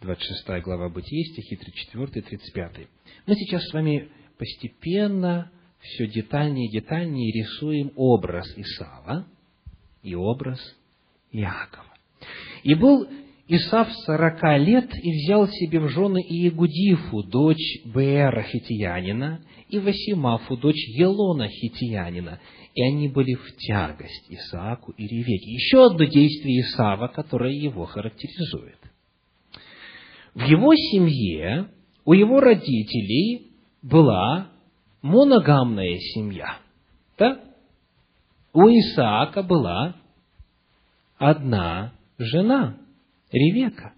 [0.01, 2.87] 26 глава Бытия, стихи 34 и 35.
[3.27, 9.25] Мы сейчас с вами постепенно, все детальнее и детальнее рисуем образ Исава
[10.03, 10.59] и образ
[11.31, 11.94] Иакова.
[12.63, 13.07] И был
[13.47, 20.87] Исав сорока лет и взял себе в жены Иегудифу, дочь Беэра хитиянина, и Васимафу, дочь
[20.97, 22.39] Елона хитиянина,
[22.73, 25.51] и они были в тягость Исааку и Ревеке.
[25.51, 28.79] Еще одно действие Исава, которое его характеризует.
[30.33, 31.69] В его семье,
[32.03, 33.51] у его родителей
[33.81, 34.49] была
[35.03, 36.57] моногамная семья.
[37.17, 37.39] Да?
[38.53, 39.95] У Исаака была
[41.17, 42.77] одна жена,
[43.31, 43.93] Ревека.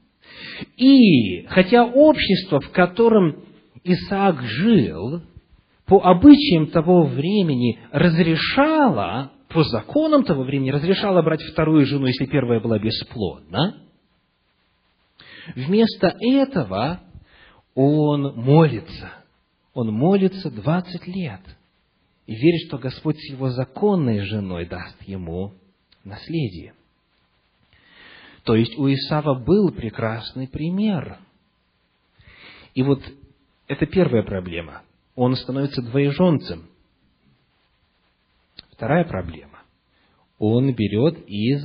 [0.77, 3.43] И хотя общество, в котором
[3.83, 5.21] Исаак жил,
[5.85, 12.59] по обычаям того времени разрешало, по законам того времени разрешало брать вторую жену, если первая
[12.59, 13.83] была бесплодна,
[15.55, 17.01] вместо этого
[17.73, 19.11] он молится.
[19.73, 21.41] Он молится двадцать лет
[22.25, 25.53] и верит, что Господь с его законной женой даст ему
[26.03, 26.73] наследие.
[28.47, 31.19] То есть у Исава был прекрасный пример.
[32.75, 33.03] И вот
[33.67, 34.83] это первая проблема.
[35.15, 36.69] Он становится двоеженцем.
[38.71, 39.63] Вторая проблема.
[40.39, 41.61] Он берет из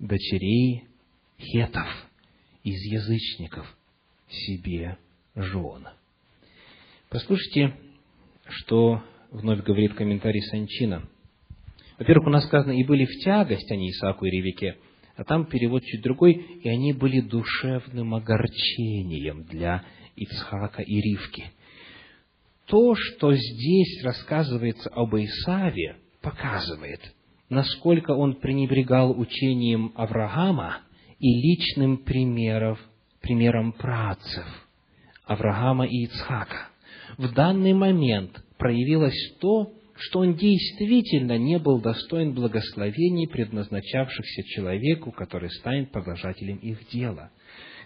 [0.00, 0.88] дочерей
[1.38, 1.86] хетов,
[2.64, 3.72] из язычников
[4.28, 4.98] себе
[5.36, 5.86] жен.
[7.08, 7.76] Послушайте,
[8.48, 11.08] что вновь говорит комментарий Санчина.
[12.00, 14.76] Во-первых, у нас сказано, и были в тягость они Исааку и Ревике–
[15.16, 19.84] а там перевод чуть другой, и они были душевным огорчением для
[20.16, 21.52] Ицхака и Ривки.
[22.66, 27.00] То, что здесь рассказывается об Исаве, показывает,
[27.48, 30.80] насколько он пренебрегал учением Авраама
[31.18, 32.80] и личным примеров,
[33.20, 34.46] примером працев
[35.24, 36.68] Авраама и Ицхака.
[37.18, 39.72] В данный момент проявилось то,
[40.04, 47.30] что он действительно не был достоин благословений, предназначавшихся человеку, который станет продолжателем их дела.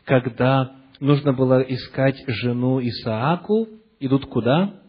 [0.05, 3.69] Когда нужно было искать жену Исааку,
[4.01, 4.81] идут куда?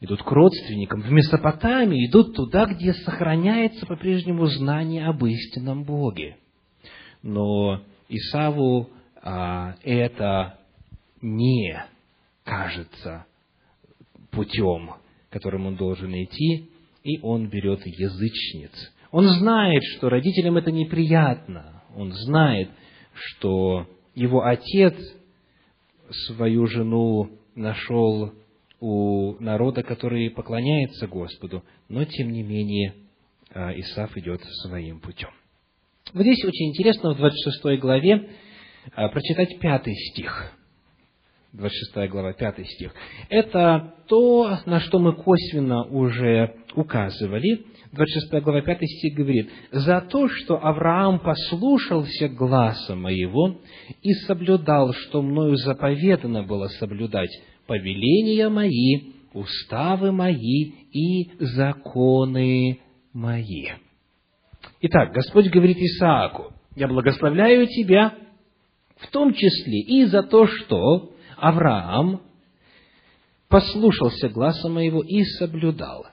[0.00, 1.00] Идут к родственникам.
[1.00, 6.36] В Месопотамии идут туда, где сохраняется по-прежнему знание об истинном Боге.
[7.22, 10.58] Но Исаву а, это
[11.22, 11.82] не
[12.44, 13.26] кажется
[14.30, 14.94] путем
[15.34, 16.70] которым он должен идти,
[17.02, 18.70] и он берет язычниц.
[19.10, 21.82] Он знает, что родителям это неприятно.
[21.96, 22.70] Он знает,
[23.12, 24.94] что его отец
[26.26, 28.32] свою жену нашел
[28.78, 32.94] у народа, который поклоняется Господу, но тем не менее
[33.50, 35.30] а, Исаф идет своим путем.
[36.12, 38.30] Вот здесь очень интересно в 26 главе
[38.94, 40.52] а, прочитать пятый стих–
[41.54, 42.92] 26 глава, 5 стих.
[43.28, 47.64] Это то, на что мы косвенно уже указывали.
[47.92, 53.60] 26 глава, 5 стих говорит, «За то, что Авраам послушался гласа моего
[54.02, 57.30] и соблюдал, что мною заповедано было соблюдать,
[57.68, 62.80] повеления мои, уставы мои и законы
[63.12, 63.68] мои».
[64.80, 68.12] Итак, Господь говорит Исааку, «Я благословляю тебя,
[68.96, 71.13] в том числе и за то, что
[71.44, 72.22] Авраам
[73.48, 76.06] послушался гласа моего и соблюдал.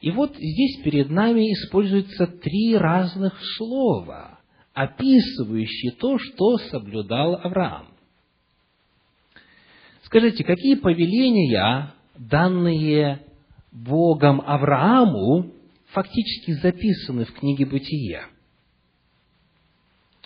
[0.00, 4.40] И вот здесь перед нами используются три разных слова,
[4.72, 7.88] описывающие то, что соблюдал Авраам.
[10.04, 13.26] Скажите, какие повеления, данные
[13.72, 15.52] Богом Аврааму,
[15.88, 18.28] фактически записаны в книге Бытия?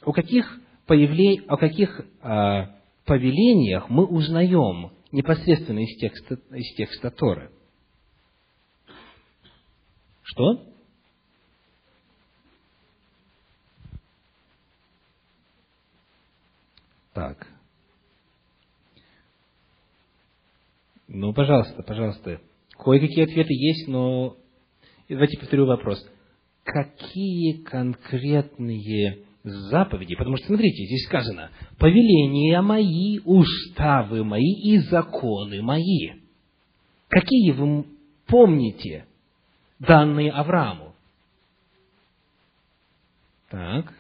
[0.05, 1.43] О каких, появле...
[1.49, 7.51] о каких а, повелениях мы узнаем непосредственно из текста, из текста Торы.
[10.23, 10.75] Что?
[17.13, 17.47] Так.
[21.07, 22.41] Ну, пожалуйста, пожалуйста.
[22.77, 24.37] Кое-какие ответы есть, но
[25.09, 26.05] давайте повторю вопрос.
[26.65, 36.13] Какие конкретные заповеди, потому что, смотрите, здесь сказано, повеления мои, уставы мои и законы мои.
[37.09, 37.85] Какие вы
[38.27, 39.07] помните
[39.79, 40.95] данные Аврааму?
[43.51, 43.93] Так.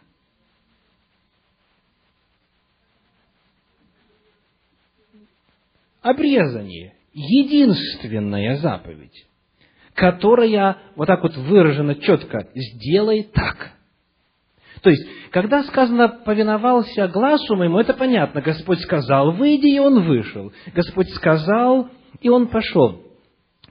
[6.00, 6.94] Обрезание.
[7.12, 9.26] Единственная заповедь,
[9.94, 13.72] которая вот так вот выражена четко, сделай так–
[14.84, 18.42] То есть, когда сказано «повиновался глазу моему», это понятно.
[18.42, 20.52] Господь сказал «выйди», и он вышел.
[20.74, 21.88] Господь сказал,
[22.20, 23.00] и он пошел.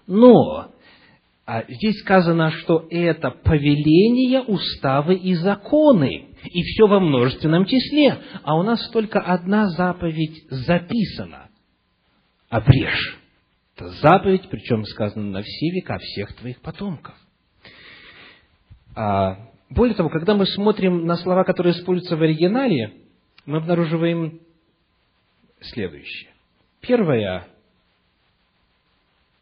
[0.08, 0.72] Но
[1.46, 8.18] а здесь сказано, что это повеления, уставы и законы, и все во множественном числе.
[8.42, 11.50] А у нас только одна заповедь записана.
[12.50, 13.20] Обрежь.
[13.76, 17.14] Это заповедь, причем сказано на все века всех твоих потомков.
[18.96, 22.94] А, более того, когда мы смотрим на слова, которые используются в оригинале,
[23.46, 24.40] мы обнаруживаем
[25.60, 26.32] следующее.
[26.82, 27.48] Первая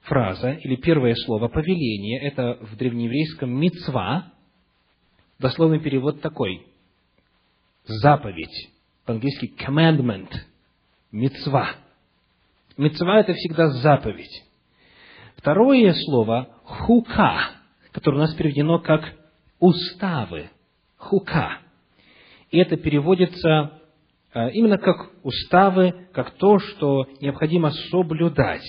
[0.01, 4.31] фраза или первое слово повеление, это в древнееврейском мицва,
[5.39, 6.65] дословный перевод такой,
[7.85, 8.71] заповедь,
[9.05, 10.29] по-английски commandment,
[11.11, 11.75] мицва.
[12.77, 14.43] Мицва это всегда заповедь.
[15.35, 17.51] Второе слово хука,
[17.91, 19.20] которое у нас переведено как
[19.61, 20.49] уставы,
[20.97, 21.59] хука.
[22.49, 23.79] И это переводится
[24.33, 28.63] э, именно как уставы, как то, что необходимо соблюдать.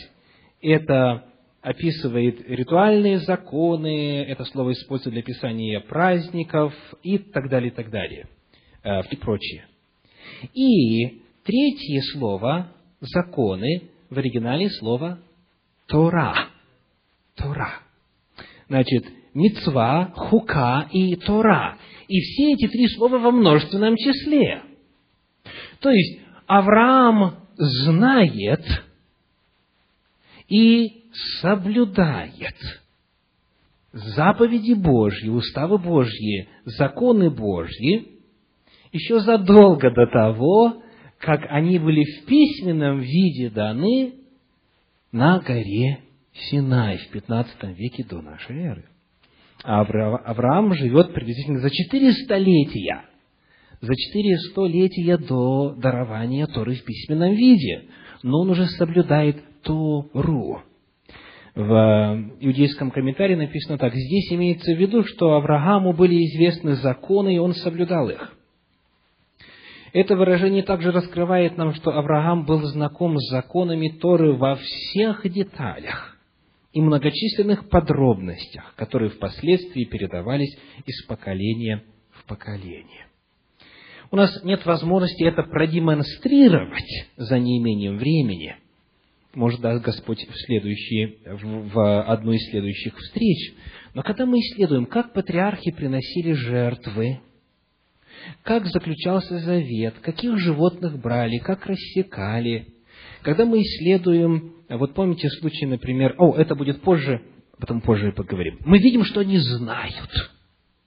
[0.61, 1.24] Это
[1.62, 8.28] описывает ритуальные законы, это слово используется для описания праздников и так далее, и так далее,
[8.84, 9.64] э, и прочее.
[10.53, 12.68] И третье слово
[13.01, 15.18] законы в оригинале слово
[15.86, 16.49] Тора.
[17.34, 17.80] Тора.
[18.68, 21.78] Значит, мицва, хука и Тора.
[22.09, 24.62] И все эти три слова во множественном числе.
[25.80, 28.64] То есть, Авраам знает
[30.49, 31.05] и
[31.41, 32.57] соблюдает
[33.93, 38.09] заповеди Божьи, уставы Божьи, законы Божьи,
[38.93, 40.83] еще задолго до того,
[41.18, 44.14] как они были в письменном виде даны
[45.12, 46.01] на горе
[46.35, 48.91] Синай в 15 веке до нашей эры.
[49.65, 53.05] А Авраам живет приблизительно за четыре столетия,
[53.81, 57.85] за четыре столетия до дарования Торы в письменном виде,
[58.23, 60.63] но он уже соблюдает Тору.
[61.55, 63.95] В иудейском комментарии написано так.
[63.95, 68.35] Здесь имеется в виду, что Аврааму были известны законы, и он соблюдал их.
[69.93, 76.12] Это выражение также раскрывает нам, что Авраам был знаком с законами Торы во всех деталях
[76.73, 80.57] и многочисленных подробностях, которые впоследствии передавались
[80.87, 83.07] из поколения в поколение.
[84.11, 88.57] У нас нет возможности это продемонстрировать за неимением времени.
[89.35, 93.55] Может, даст Господь в, следующие, в, одну из следующих встреч.
[93.95, 97.20] Но когда мы исследуем, как патриархи приносили жертвы,
[98.43, 102.66] как заключался завет, каких животных брали, как рассекали.
[103.23, 107.23] Когда мы исследуем, вот помните случай, например, о, это будет позже,
[107.59, 108.59] потом позже поговорим.
[108.65, 110.33] Мы видим, что они знают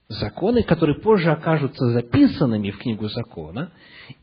[0.07, 3.71] законы, которые позже окажутся записанными в книгу закона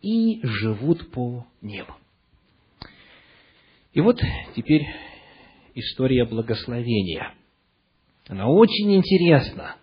[0.00, 1.86] и живут по ним.
[3.92, 4.20] И вот
[4.56, 4.86] теперь
[5.74, 7.34] история благословения.
[8.28, 9.76] Она очень интересна.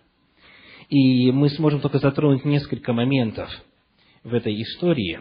[0.88, 3.48] И мы сможем только затронуть несколько моментов
[4.24, 5.20] в этой истории.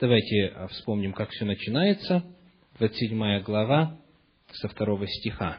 [0.00, 2.22] Давайте а, вспомним, как все начинается.
[2.78, 3.96] 27 глава,
[4.52, 5.58] со второго стиха.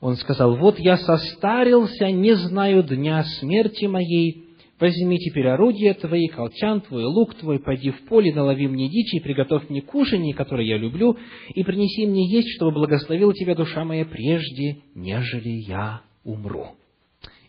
[0.00, 4.44] Он сказал, «Вот я состарился, не знаю дня смерти моей.
[4.78, 9.68] Возьми теперь орудие твои, колчан твой, лук твой, пойди в поле, налови мне дичи, приготовь
[9.68, 11.16] мне кушанье, которое я люблю,
[11.54, 16.68] и принеси мне есть, чтобы благословила тебя душа моя прежде, нежели я умру».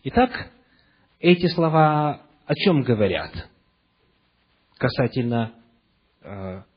[0.02, 0.50] Итак,
[1.20, 3.48] эти слова о чем говорят?
[4.78, 5.52] Касательно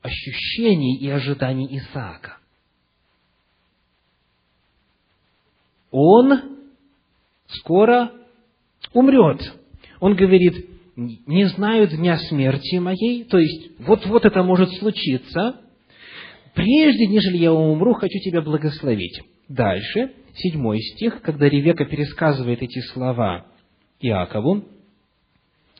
[0.01, 2.37] ощущений и ожиданий Исаака.
[5.91, 6.57] Он
[7.47, 8.11] скоро
[8.93, 9.41] умрет.
[9.99, 15.61] Он говорит, не знаю дня смерти моей, то есть вот-вот это может случиться,
[16.53, 19.21] прежде, нежели я умру, хочу тебя благословить.
[19.47, 23.47] Дальше, седьмой стих, когда Ревека пересказывает эти слова
[23.99, 24.63] Иакову,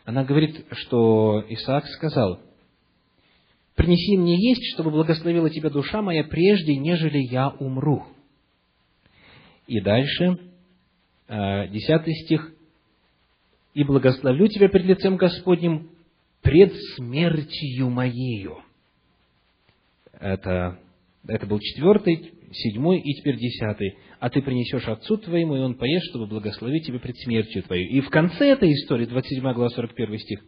[0.06, 2.40] она говорит, что Исаак сказал,
[3.80, 8.04] «Принеси мне есть, чтобы благословила тебя душа моя прежде, нежели я умру».
[9.68, 10.38] И дальше,
[11.30, 12.52] э, десятый стих,
[13.74, 15.92] «И благословлю тебя пред лицем Господним
[16.42, 18.58] пред смертью моею».
[20.12, 20.78] Это,
[21.26, 23.96] это был четвертый, седьмой и теперь десятый.
[24.20, 27.88] «А ты принесешь отцу твоему, и он поест, чтобы благословить тебя пред смертью твою».
[27.88, 30.42] И в конце этой истории, 27 глава, 41 стих,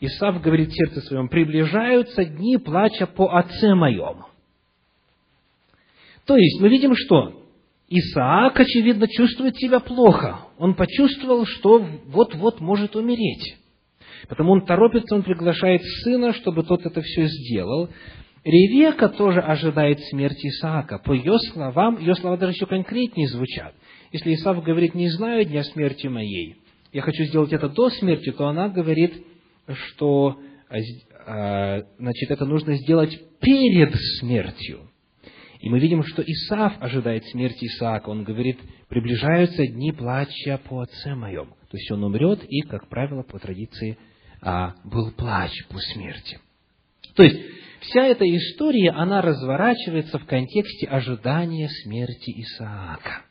[0.00, 4.24] Исав говорит в сердце своем, «Приближаются дни плача по отце моем».
[6.24, 7.42] То есть, мы видим, что
[7.88, 10.40] Исаак, очевидно, чувствует себя плохо.
[10.58, 13.56] Он почувствовал, что вот-вот может умереть.
[14.28, 17.88] Потому он торопится, он приглашает сына, чтобы тот это все сделал.
[18.44, 20.98] Ревека тоже ожидает смерти Исаака.
[20.98, 23.74] По ее словам, ее слова даже еще конкретнее звучат.
[24.12, 26.56] Если Исаак говорит, не знаю дня смерти моей,
[26.92, 29.24] я хочу сделать это до смерти, то она говорит,
[29.74, 30.38] что
[31.26, 34.90] а, значит, это нужно сделать перед смертью.
[35.60, 38.08] И мы видим, что Исаав ожидает смерти Исаака.
[38.08, 38.58] Он говорит,
[38.88, 41.48] приближаются дни плача по отце моем.
[41.70, 43.98] То есть он умрет, и, как правило, по традиции,
[44.40, 46.38] а, был плач по смерти.
[47.14, 47.38] То есть,
[47.80, 53.22] вся эта история, она разворачивается в контексте ожидания смерти Исаака.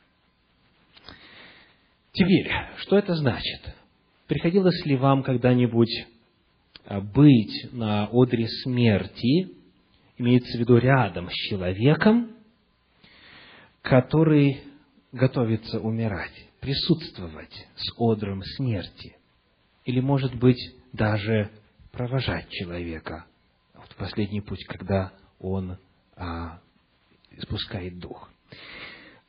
[2.12, 3.74] Теперь, что это значит?
[4.26, 6.06] Приходилось ли вам когда-нибудь
[6.88, 9.50] быть на одре смерти
[10.16, 12.30] имеется в виду рядом с человеком,
[13.82, 14.62] который
[15.12, 19.16] готовится умирать, присутствовать с одром смерти.
[19.84, 20.58] Или, может быть,
[20.92, 21.50] даже
[21.92, 23.26] провожать человека
[23.74, 25.78] в последний путь, когда он
[26.16, 26.60] а,
[27.40, 28.30] спускает дух.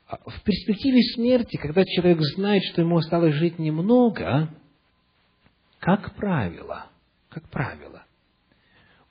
[0.06, 4.50] А в перспективе смерти, когда человек знает, что ему осталось жить немного,
[5.78, 6.89] как правило,
[7.30, 8.04] как правило,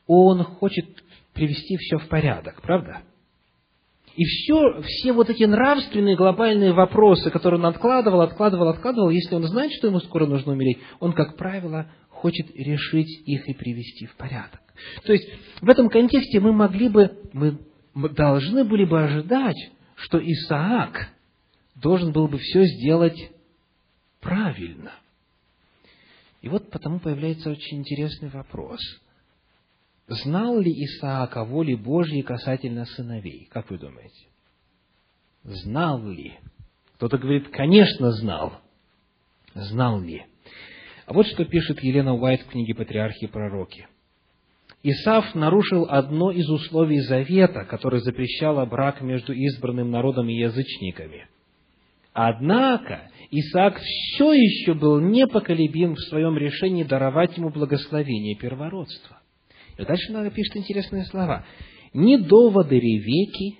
[0.05, 0.85] он хочет
[1.33, 3.01] привести все в порядок, правда?
[4.15, 9.43] И все, все вот эти нравственные глобальные вопросы, которые он откладывал, откладывал, откладывал, если он
[9.43, 14.15] знает, что ему скоро нужно умереть, он, как правило, хочет решить их и привести в
[14.15, 14.59] порядок.
[15.05, 15.29] То есть,
[15.61, 17.57] в этом контексте мы могли бы, мы
[18.09, 19.57] должны были бы ожидать,
[19.95, 21.09] что Исаак
[21.75, 23.31] должен был бы все сделать
[24.19, 24.91] правильно.
[26.41, 28.79] И вот потому появляется очень интересный вопрос–
[30.09, 33.47] Знал ли Исаак о воле Божьей касательно сыновей?
[33.51, 34.25] Как вы думаете?
[35.43, 36.33] Знал ли?
[36.95, 38.53] Кто-то говорит, конечно, знал.
[39.53, 40.25] Знал ли?
[41.05, 43.87] А вот что пишет Елена Уайт в книге «Патриархи и пророки».
[44.81, 51.27] Исаф нарушил одно из условий завета, которое запрещало брак между избранным народом и язычниками.
[52.13, 59.19] Однако Исаак все еще был непоколебим в своем решении даровать ему благословение первородства.
[59.77, 61.45] И дальше она пишет интересные слова.
[61.93, 63.59] Ни доводы Ревеки,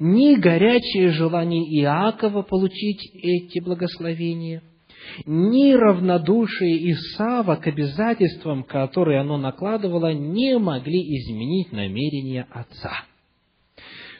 [0.00, 4.62] ни горячее желание Иакова получить эти благословения,
[5.24, 13.04] ни равнодушие Исава к обязательствам, которые оно накладывало, не могли изменить намерения отца.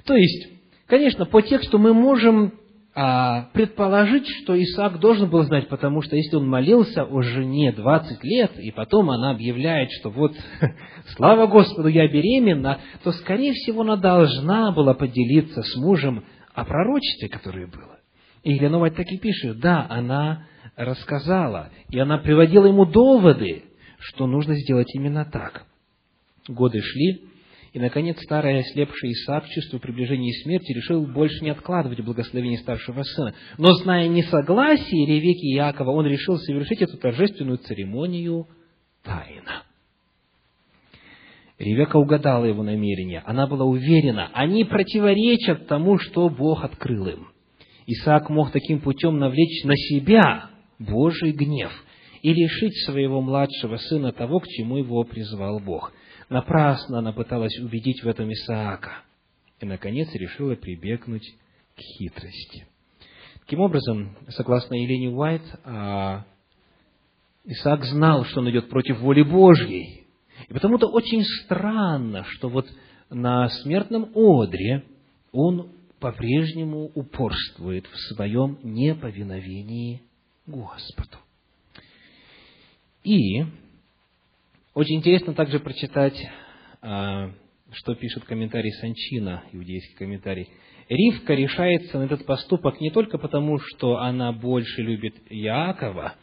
[0.04, 0.48] То есть,
[0.86, 2.52] конечно, по тексту мы можем
[2.94, 8.22] а, предположить, что Исаак должен был знать, потому что если он молился о жене 20
[8.22, 10.34] лет, и потом она объявляет, что вот,
[11.16, 16.24] слава Господу, я беременна, то, скорее всего, она должна была поделиться с мужем
[16.54, 17.98] о пророчестве, которое было.
[18.42, 23.64] И Елена Вайт так и пишет, да, она рассказала, и она приводила ему доводы,
[24.00, 25.64] что нужно сделать именно так.
[26.46, 27.24] Годы шли,
[27.72, 33.34] и, наконец, старый ослепший Исаак, чувствуя приближение смерти, решил больше не откладывать благословение старшего сына.
[33.56, 38.46] Но, зная несогласие Ревеки и Иакова, он решил совершить эту торжественную церемонию
[39.02, 39.62] тайно.
[41.58, 43.22] Ревека угадала его намерения.
[43.24, 47.28] Она была уверена, они противоречат тому, что Бог открыл им.
[47.86, 51.72] Исаак мог таким путем навлечь на себя Божий гнев
[52.20, 55.92] и лишить своего младшего сына того, к чему его призвал Бог.
[56.32, 59.02] Напрасно она пыталась убедить в этом Исаака.
[59.60, 61.30] И, наконец, решила прибегнуть
[61.76, 62.66] к хитрости.
[63.40, 66.24] Таким образом, согласно Елене Уайт, а,
[67.44, 70.06] Исаак знал, что он идет против воли Божьей.
[70.48, 72.66] И потому-то очень странно, что вот
[73.10, 74.84] на смертном одре
[75.32, 75.70] он
[76.00, 80.00] по-прежнему упорствует в своем неповиновении
[80.46, 81.18] Господу.
[83.04, 83.44] И
[84.74, 86.18] очень интересно также прочитать,
[86.80, 87.30] а,
[87.72, 90.48] что пишет комментарий Санчина, иудейский комментарий.
[90.88, 96.14] Ривка решается на этот поступок не только потому, что она больше любит Иакова,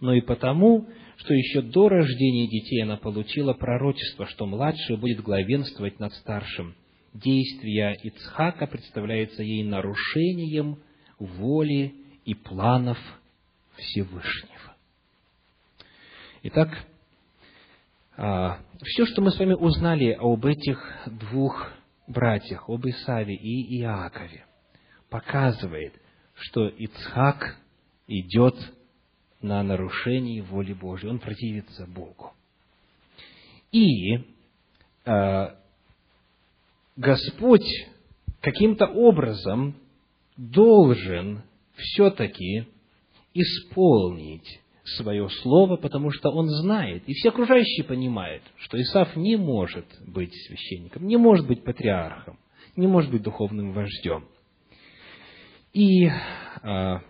[0.00, 0.86] но и потому,
[1.16, 6.74] что еще до рождения детей она получила пророчество, что младший будет главенствовать над старшим.
[7.14, 10.78] Действия Ицхака представляется ей нарушением
[11.18, 11.94] воли
[12.24, 12.98] и планов
[13.76, 14.76] Всевышнего.
[16.42, 16.86] Итак,
[18.16, 21.70] Все, что мы с вами узнали об этих двух
[22.06, 24.46] братьях, об Исаве и Иакове,
[25.10, 25.92] показывает,
[26.34, 27.56] что Ицхак
[28.06, 28.54] идет
[29.42, 32.32] на нарушение воли Божьей, он противится Богу.
[33.70, 34.16] И
[35.04, 35.54] э,
[36.96, 37.68] Господь
[38.40, 39.76] каким-то образом
[40.36, 41.42] должен
[41.76, 42.66] все-таки
[43.34, 49.86] исполнить свое слово, потому что он знает, и все окружающие понимают, что Исаф не может
[50.06, 52.38] быть священником, не может быть патриархом,
[52.76, 54.26] не может быть духовным вождем.
[55.72, 56.08] И,
[56.62, 57.00] а,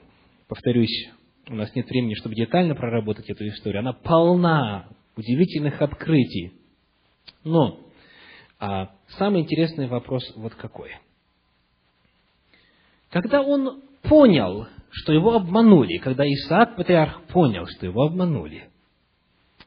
[0.49, 1.11] повторюсь,
[1.49, 3.81] у нас нет времени, чтобы детально проработать эту историю.
[3.81, 6.55] Она полна удивительных открытий.
[7.45, 7.81] Но
[8.59, 10.97] а, самый интересный вопрос вот какой.
[13.11, 14.67] Когда он понял,
[14.97, 18.71] что его обманули, когда Исаак, патриарх, понял, что его обманули,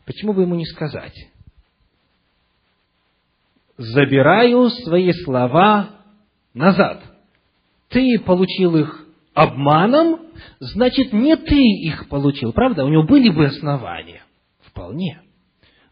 [0.06, 1.16] почему бы ему не сказать?
[3.78, 6.02] Забираю свои слова
[6.56, 7.04] назад.
[7.90, 9.06] Ты получил их
[9.36, 10.20] обманом,
[10.60, 12.52] значит, не ты их получил.
[12.52, 12.84] Правда?
[12.84, 14.24] У него были бы основания.
[14.62, 15.22] Вполне.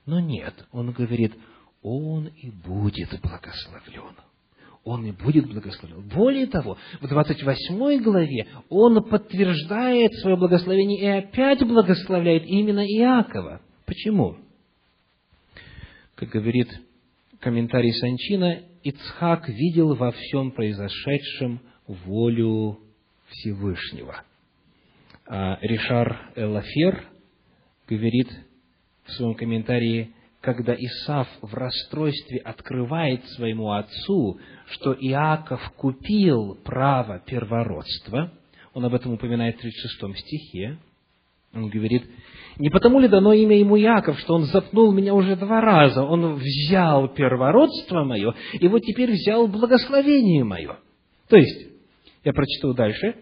[0.07, 1.35] Но нет, он говорит,
[1.83, 4.15] он и будет благословлен
[4.87, 6.07] он и будет благословлен.
[6.07, 13.61] Более того, в 28 главе он подтверждает свое благословение и опять благословляет именно Иакова.
[13.85, 14.37] Почему?
[16.15, 16.69] Как говорит
[17.39, 22.79] комментарий Санчина, Ицхак видел во всем произошедшем волю
[23.29, 24.23] Всевышнего.
[25.27, 27.03] А Ришар Элафер
[27.89, 28.29] говорит
[29.03, 30.13] в своем комментарии,
[30.47, 34.39] когда Исаф в расстройстве открывает своему отцу,
[34.69, 38.31] что Иаков купил право первородства,
[38.73, 40.77] он об этом упоминает в 36 стихе,
[41.53, 42.03] он говорит,
[42.59, 46.35] не потому ли дано имя ему Яков, что он запнул меня уже два раза, он
[46.35, 50.77] взял первородство мое, и вот теперь взял благословение мое.
[51.27, 51.67] То есть,
[52.23, 53.15] я прочитаю дальше,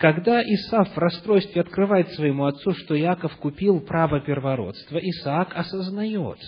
[0.00, 6.38] когда Исаак в расстройстве открывает своему отцу, что Иаков купил право первородства, Исаак осознает,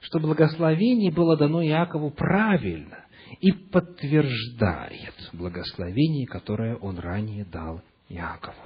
[0.00, 3.04] что благословение было дано Иакову правильно
[3.40, 8.56] и подтверждает благословение, которое он ранее дал Иакову.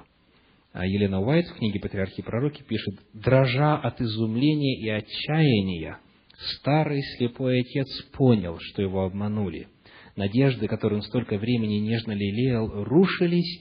[0.73, 5.99] А Елена Уайт в книге «Патриархи и пророки» пишет, «Дрожа от изумления и отчаяния,
[6.39, 9.69] старый слепой отец понял, что его обманули.
[10.17, 13.61] Надежды, которые он столько времени нежно лелеял, рушились,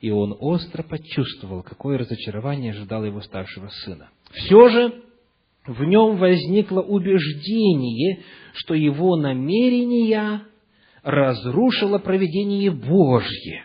[0.00, 4.08] и он остро почувствовал, какое разочарование ожидало его старшего сына.
[4.32, 5.02] Все же
[5.66, 8.20] в нем возникло убеждение,
[8.54, 10.42] что его намерения
[11.02, 13.64] разрушило проведение Божье,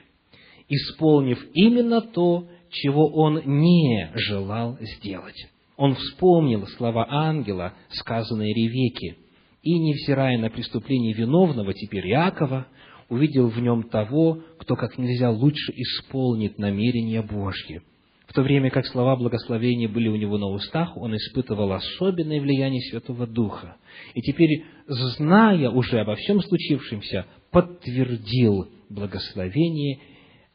[0.68, 5.48] исполнив именно то, чего он не желал сделать.
[5.78, 9.18] Он вспомнил слова ангела, сказанные Ревеке,
[9.62, 12.68] и, невзирая на преступление виновного теперь Иакова,
[13.10, 17.82] увидел в нем того, кто как нельзя лучше исполнит намерения Божьи.
[18.28, 22.82] В то время как слова благословения были у него на устах, он испытывал особенное влияние
[22.82, 23.78] Святого Духа.
[24.14, 30.00] И теперь, зная уже обо всем случившемся, подтвердил благословение,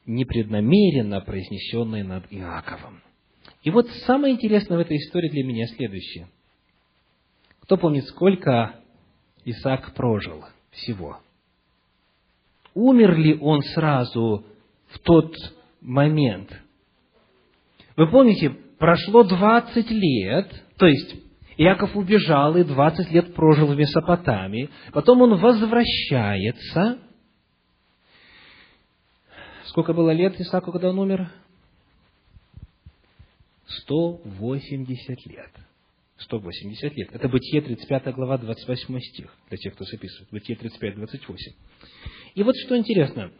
[0.04, 3.02] непреднамеренно произнесенное над Иаковом.
[3.62, 6.28] И вот самое интересное в этой истории для меня следующее.
[7.60, 8.80] Кто помнит, сколько
[9.44, 11.20] Исаак прожил всего?
[12.74, 14.44] Умер ли он сразу
[14.88, 15.34] в тот
[15.80, 16.50] момент?
[17.96, 21.16] Вы помните, прошло 20 лет, то есть
[21.56, 26.98] Иаков убежал и 20 лет прожил в Месопотамии, потом он возвращается.
[29.66, 31.30] Сколько было лет Исааку, когда он умер?
[33.66, 35.50] 180 лет.
[36.16, 37.08] 180 лет.
[37.12, 40.30] Это Бытие 35 глава, 28 стих, для тех, кто записывает.
[40.30, 41.52] Бытие 35, 28.
[42.34, 43.32] И вот что интересно.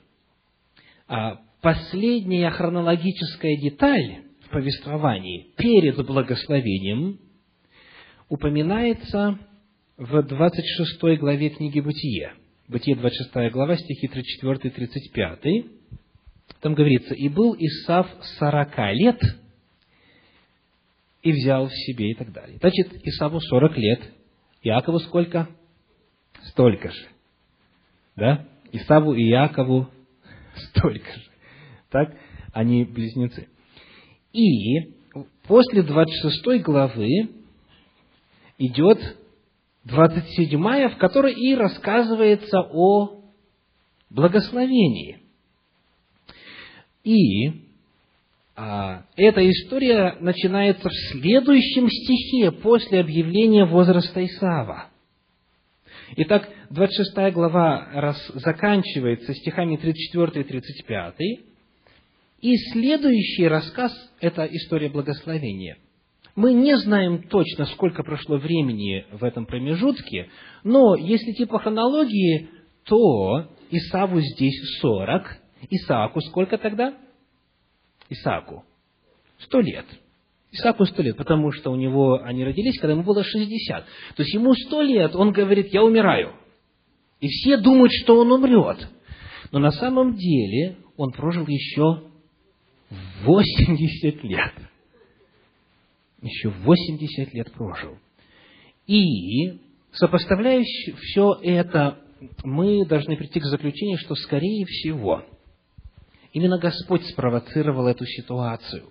[1.06, 7.18] А, последняя хронологическая деталь в повествовании перед благословением
[8.28, 9.38] упоминается
[9.96, 12.34] в 26 главе книги Бытие.
[12.68, 15.64] Бытие 26 глава, стихи 34 и 35.
[16.60, 19.20] Там говорится, «И был Исав сорока лет,
[21.22, 22.58] и взял в себе» и так далее.
[22.58, 24.00] Значит, Исаву сорок лет,
[24.62, 25.48] Иакову сколько?
[26.44, 27.08] Столько же.
[28.16, 28.46] Да?
[28.72, 29.88] Исаву и Якову
[30.56, 31.30] столько же.
[31.90, 32.14] Так?
[32.52, 33.48] Они близнецы.
[34.32, 34.94] И
[35.46, 37.30] после 26 главы
[38.58, 39.16] идет
[39.84, 43.22] 27, в которой и рассказывается о
[44.10, 45.20] благословении.
[47.02, 47.70] И
[48.56, 54.90] а, эта история начинается в следующем стихе после объявления возраста Исава.
[56.16, 61.14] Итак, 26 глава раз, заканчивается стихами 34 и 35,
[62.40, 65.78] и следующий рассказ– это история благословения.
[66.34, 70.28] Мы не знаем точно, сколько прошло времени в этом промежутке,
[70.64, 72.48] но если идти по хронологии,
[72.84, 75.38] то Исаву здесь 40,
[75.70, 76.94] Исааку сколько тогда?
[78.08, 78.64] Исааку?
[79.38, 79.86] Сто лет.
[80.52, 83.84] Исааку сто лет, потому что у него они родились, когда ему было шестьдесят.
[84.16, 86.32] То есть ему сто лет, он говорит, я умираю.
[87.20, 88.88] И все думают, что он умрет.
[89.52, 92.02] Но на самом деле он прожил еще
[93.24, 94.52] 80 лет.
[96.22, 97.96] Еще 80 лет прожил.
[98.86, 99.60] И,
[99.92, 101.98] сопоставляя все это,
[102.42, 105.24] мы должны прийти к заключению, что, скорее всего,
[106.32, 108.84] именно Господь спровоцировал эту ситуацию.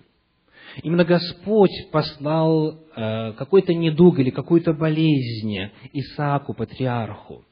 [0.83, 7.43] Именно Господь послал э, какой-то недуг или какую-то болезнь Исааку, патриарху.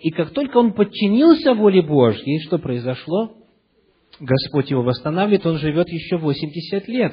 [0.00, 3.34] И как только он подчинился воле Божьей, что произошло?
[4.20, 7.12] Господь его восстанавливает, он живет еще 80 лет.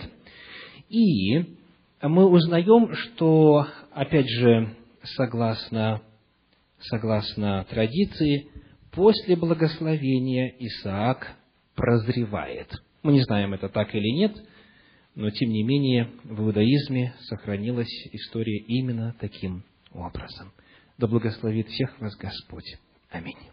[0.89, 1.55] И
[2.01, 6.01] мы узнаем, что, опять же, согласно,
[6.79, 8.47] согласно традиции,
[8.91, 11.35] после благословения Исаак
[11.75, 12.69] прозревает.
[13.01, 14.33] Мы не знаем, это так или нет,
[15.16, 20.51] но тем не менее в иудаизме сохранилась история именно таким образом.
[20.97, 22.78] Да благословит всех вас Господь.
[23.09, 23.52] Аминь.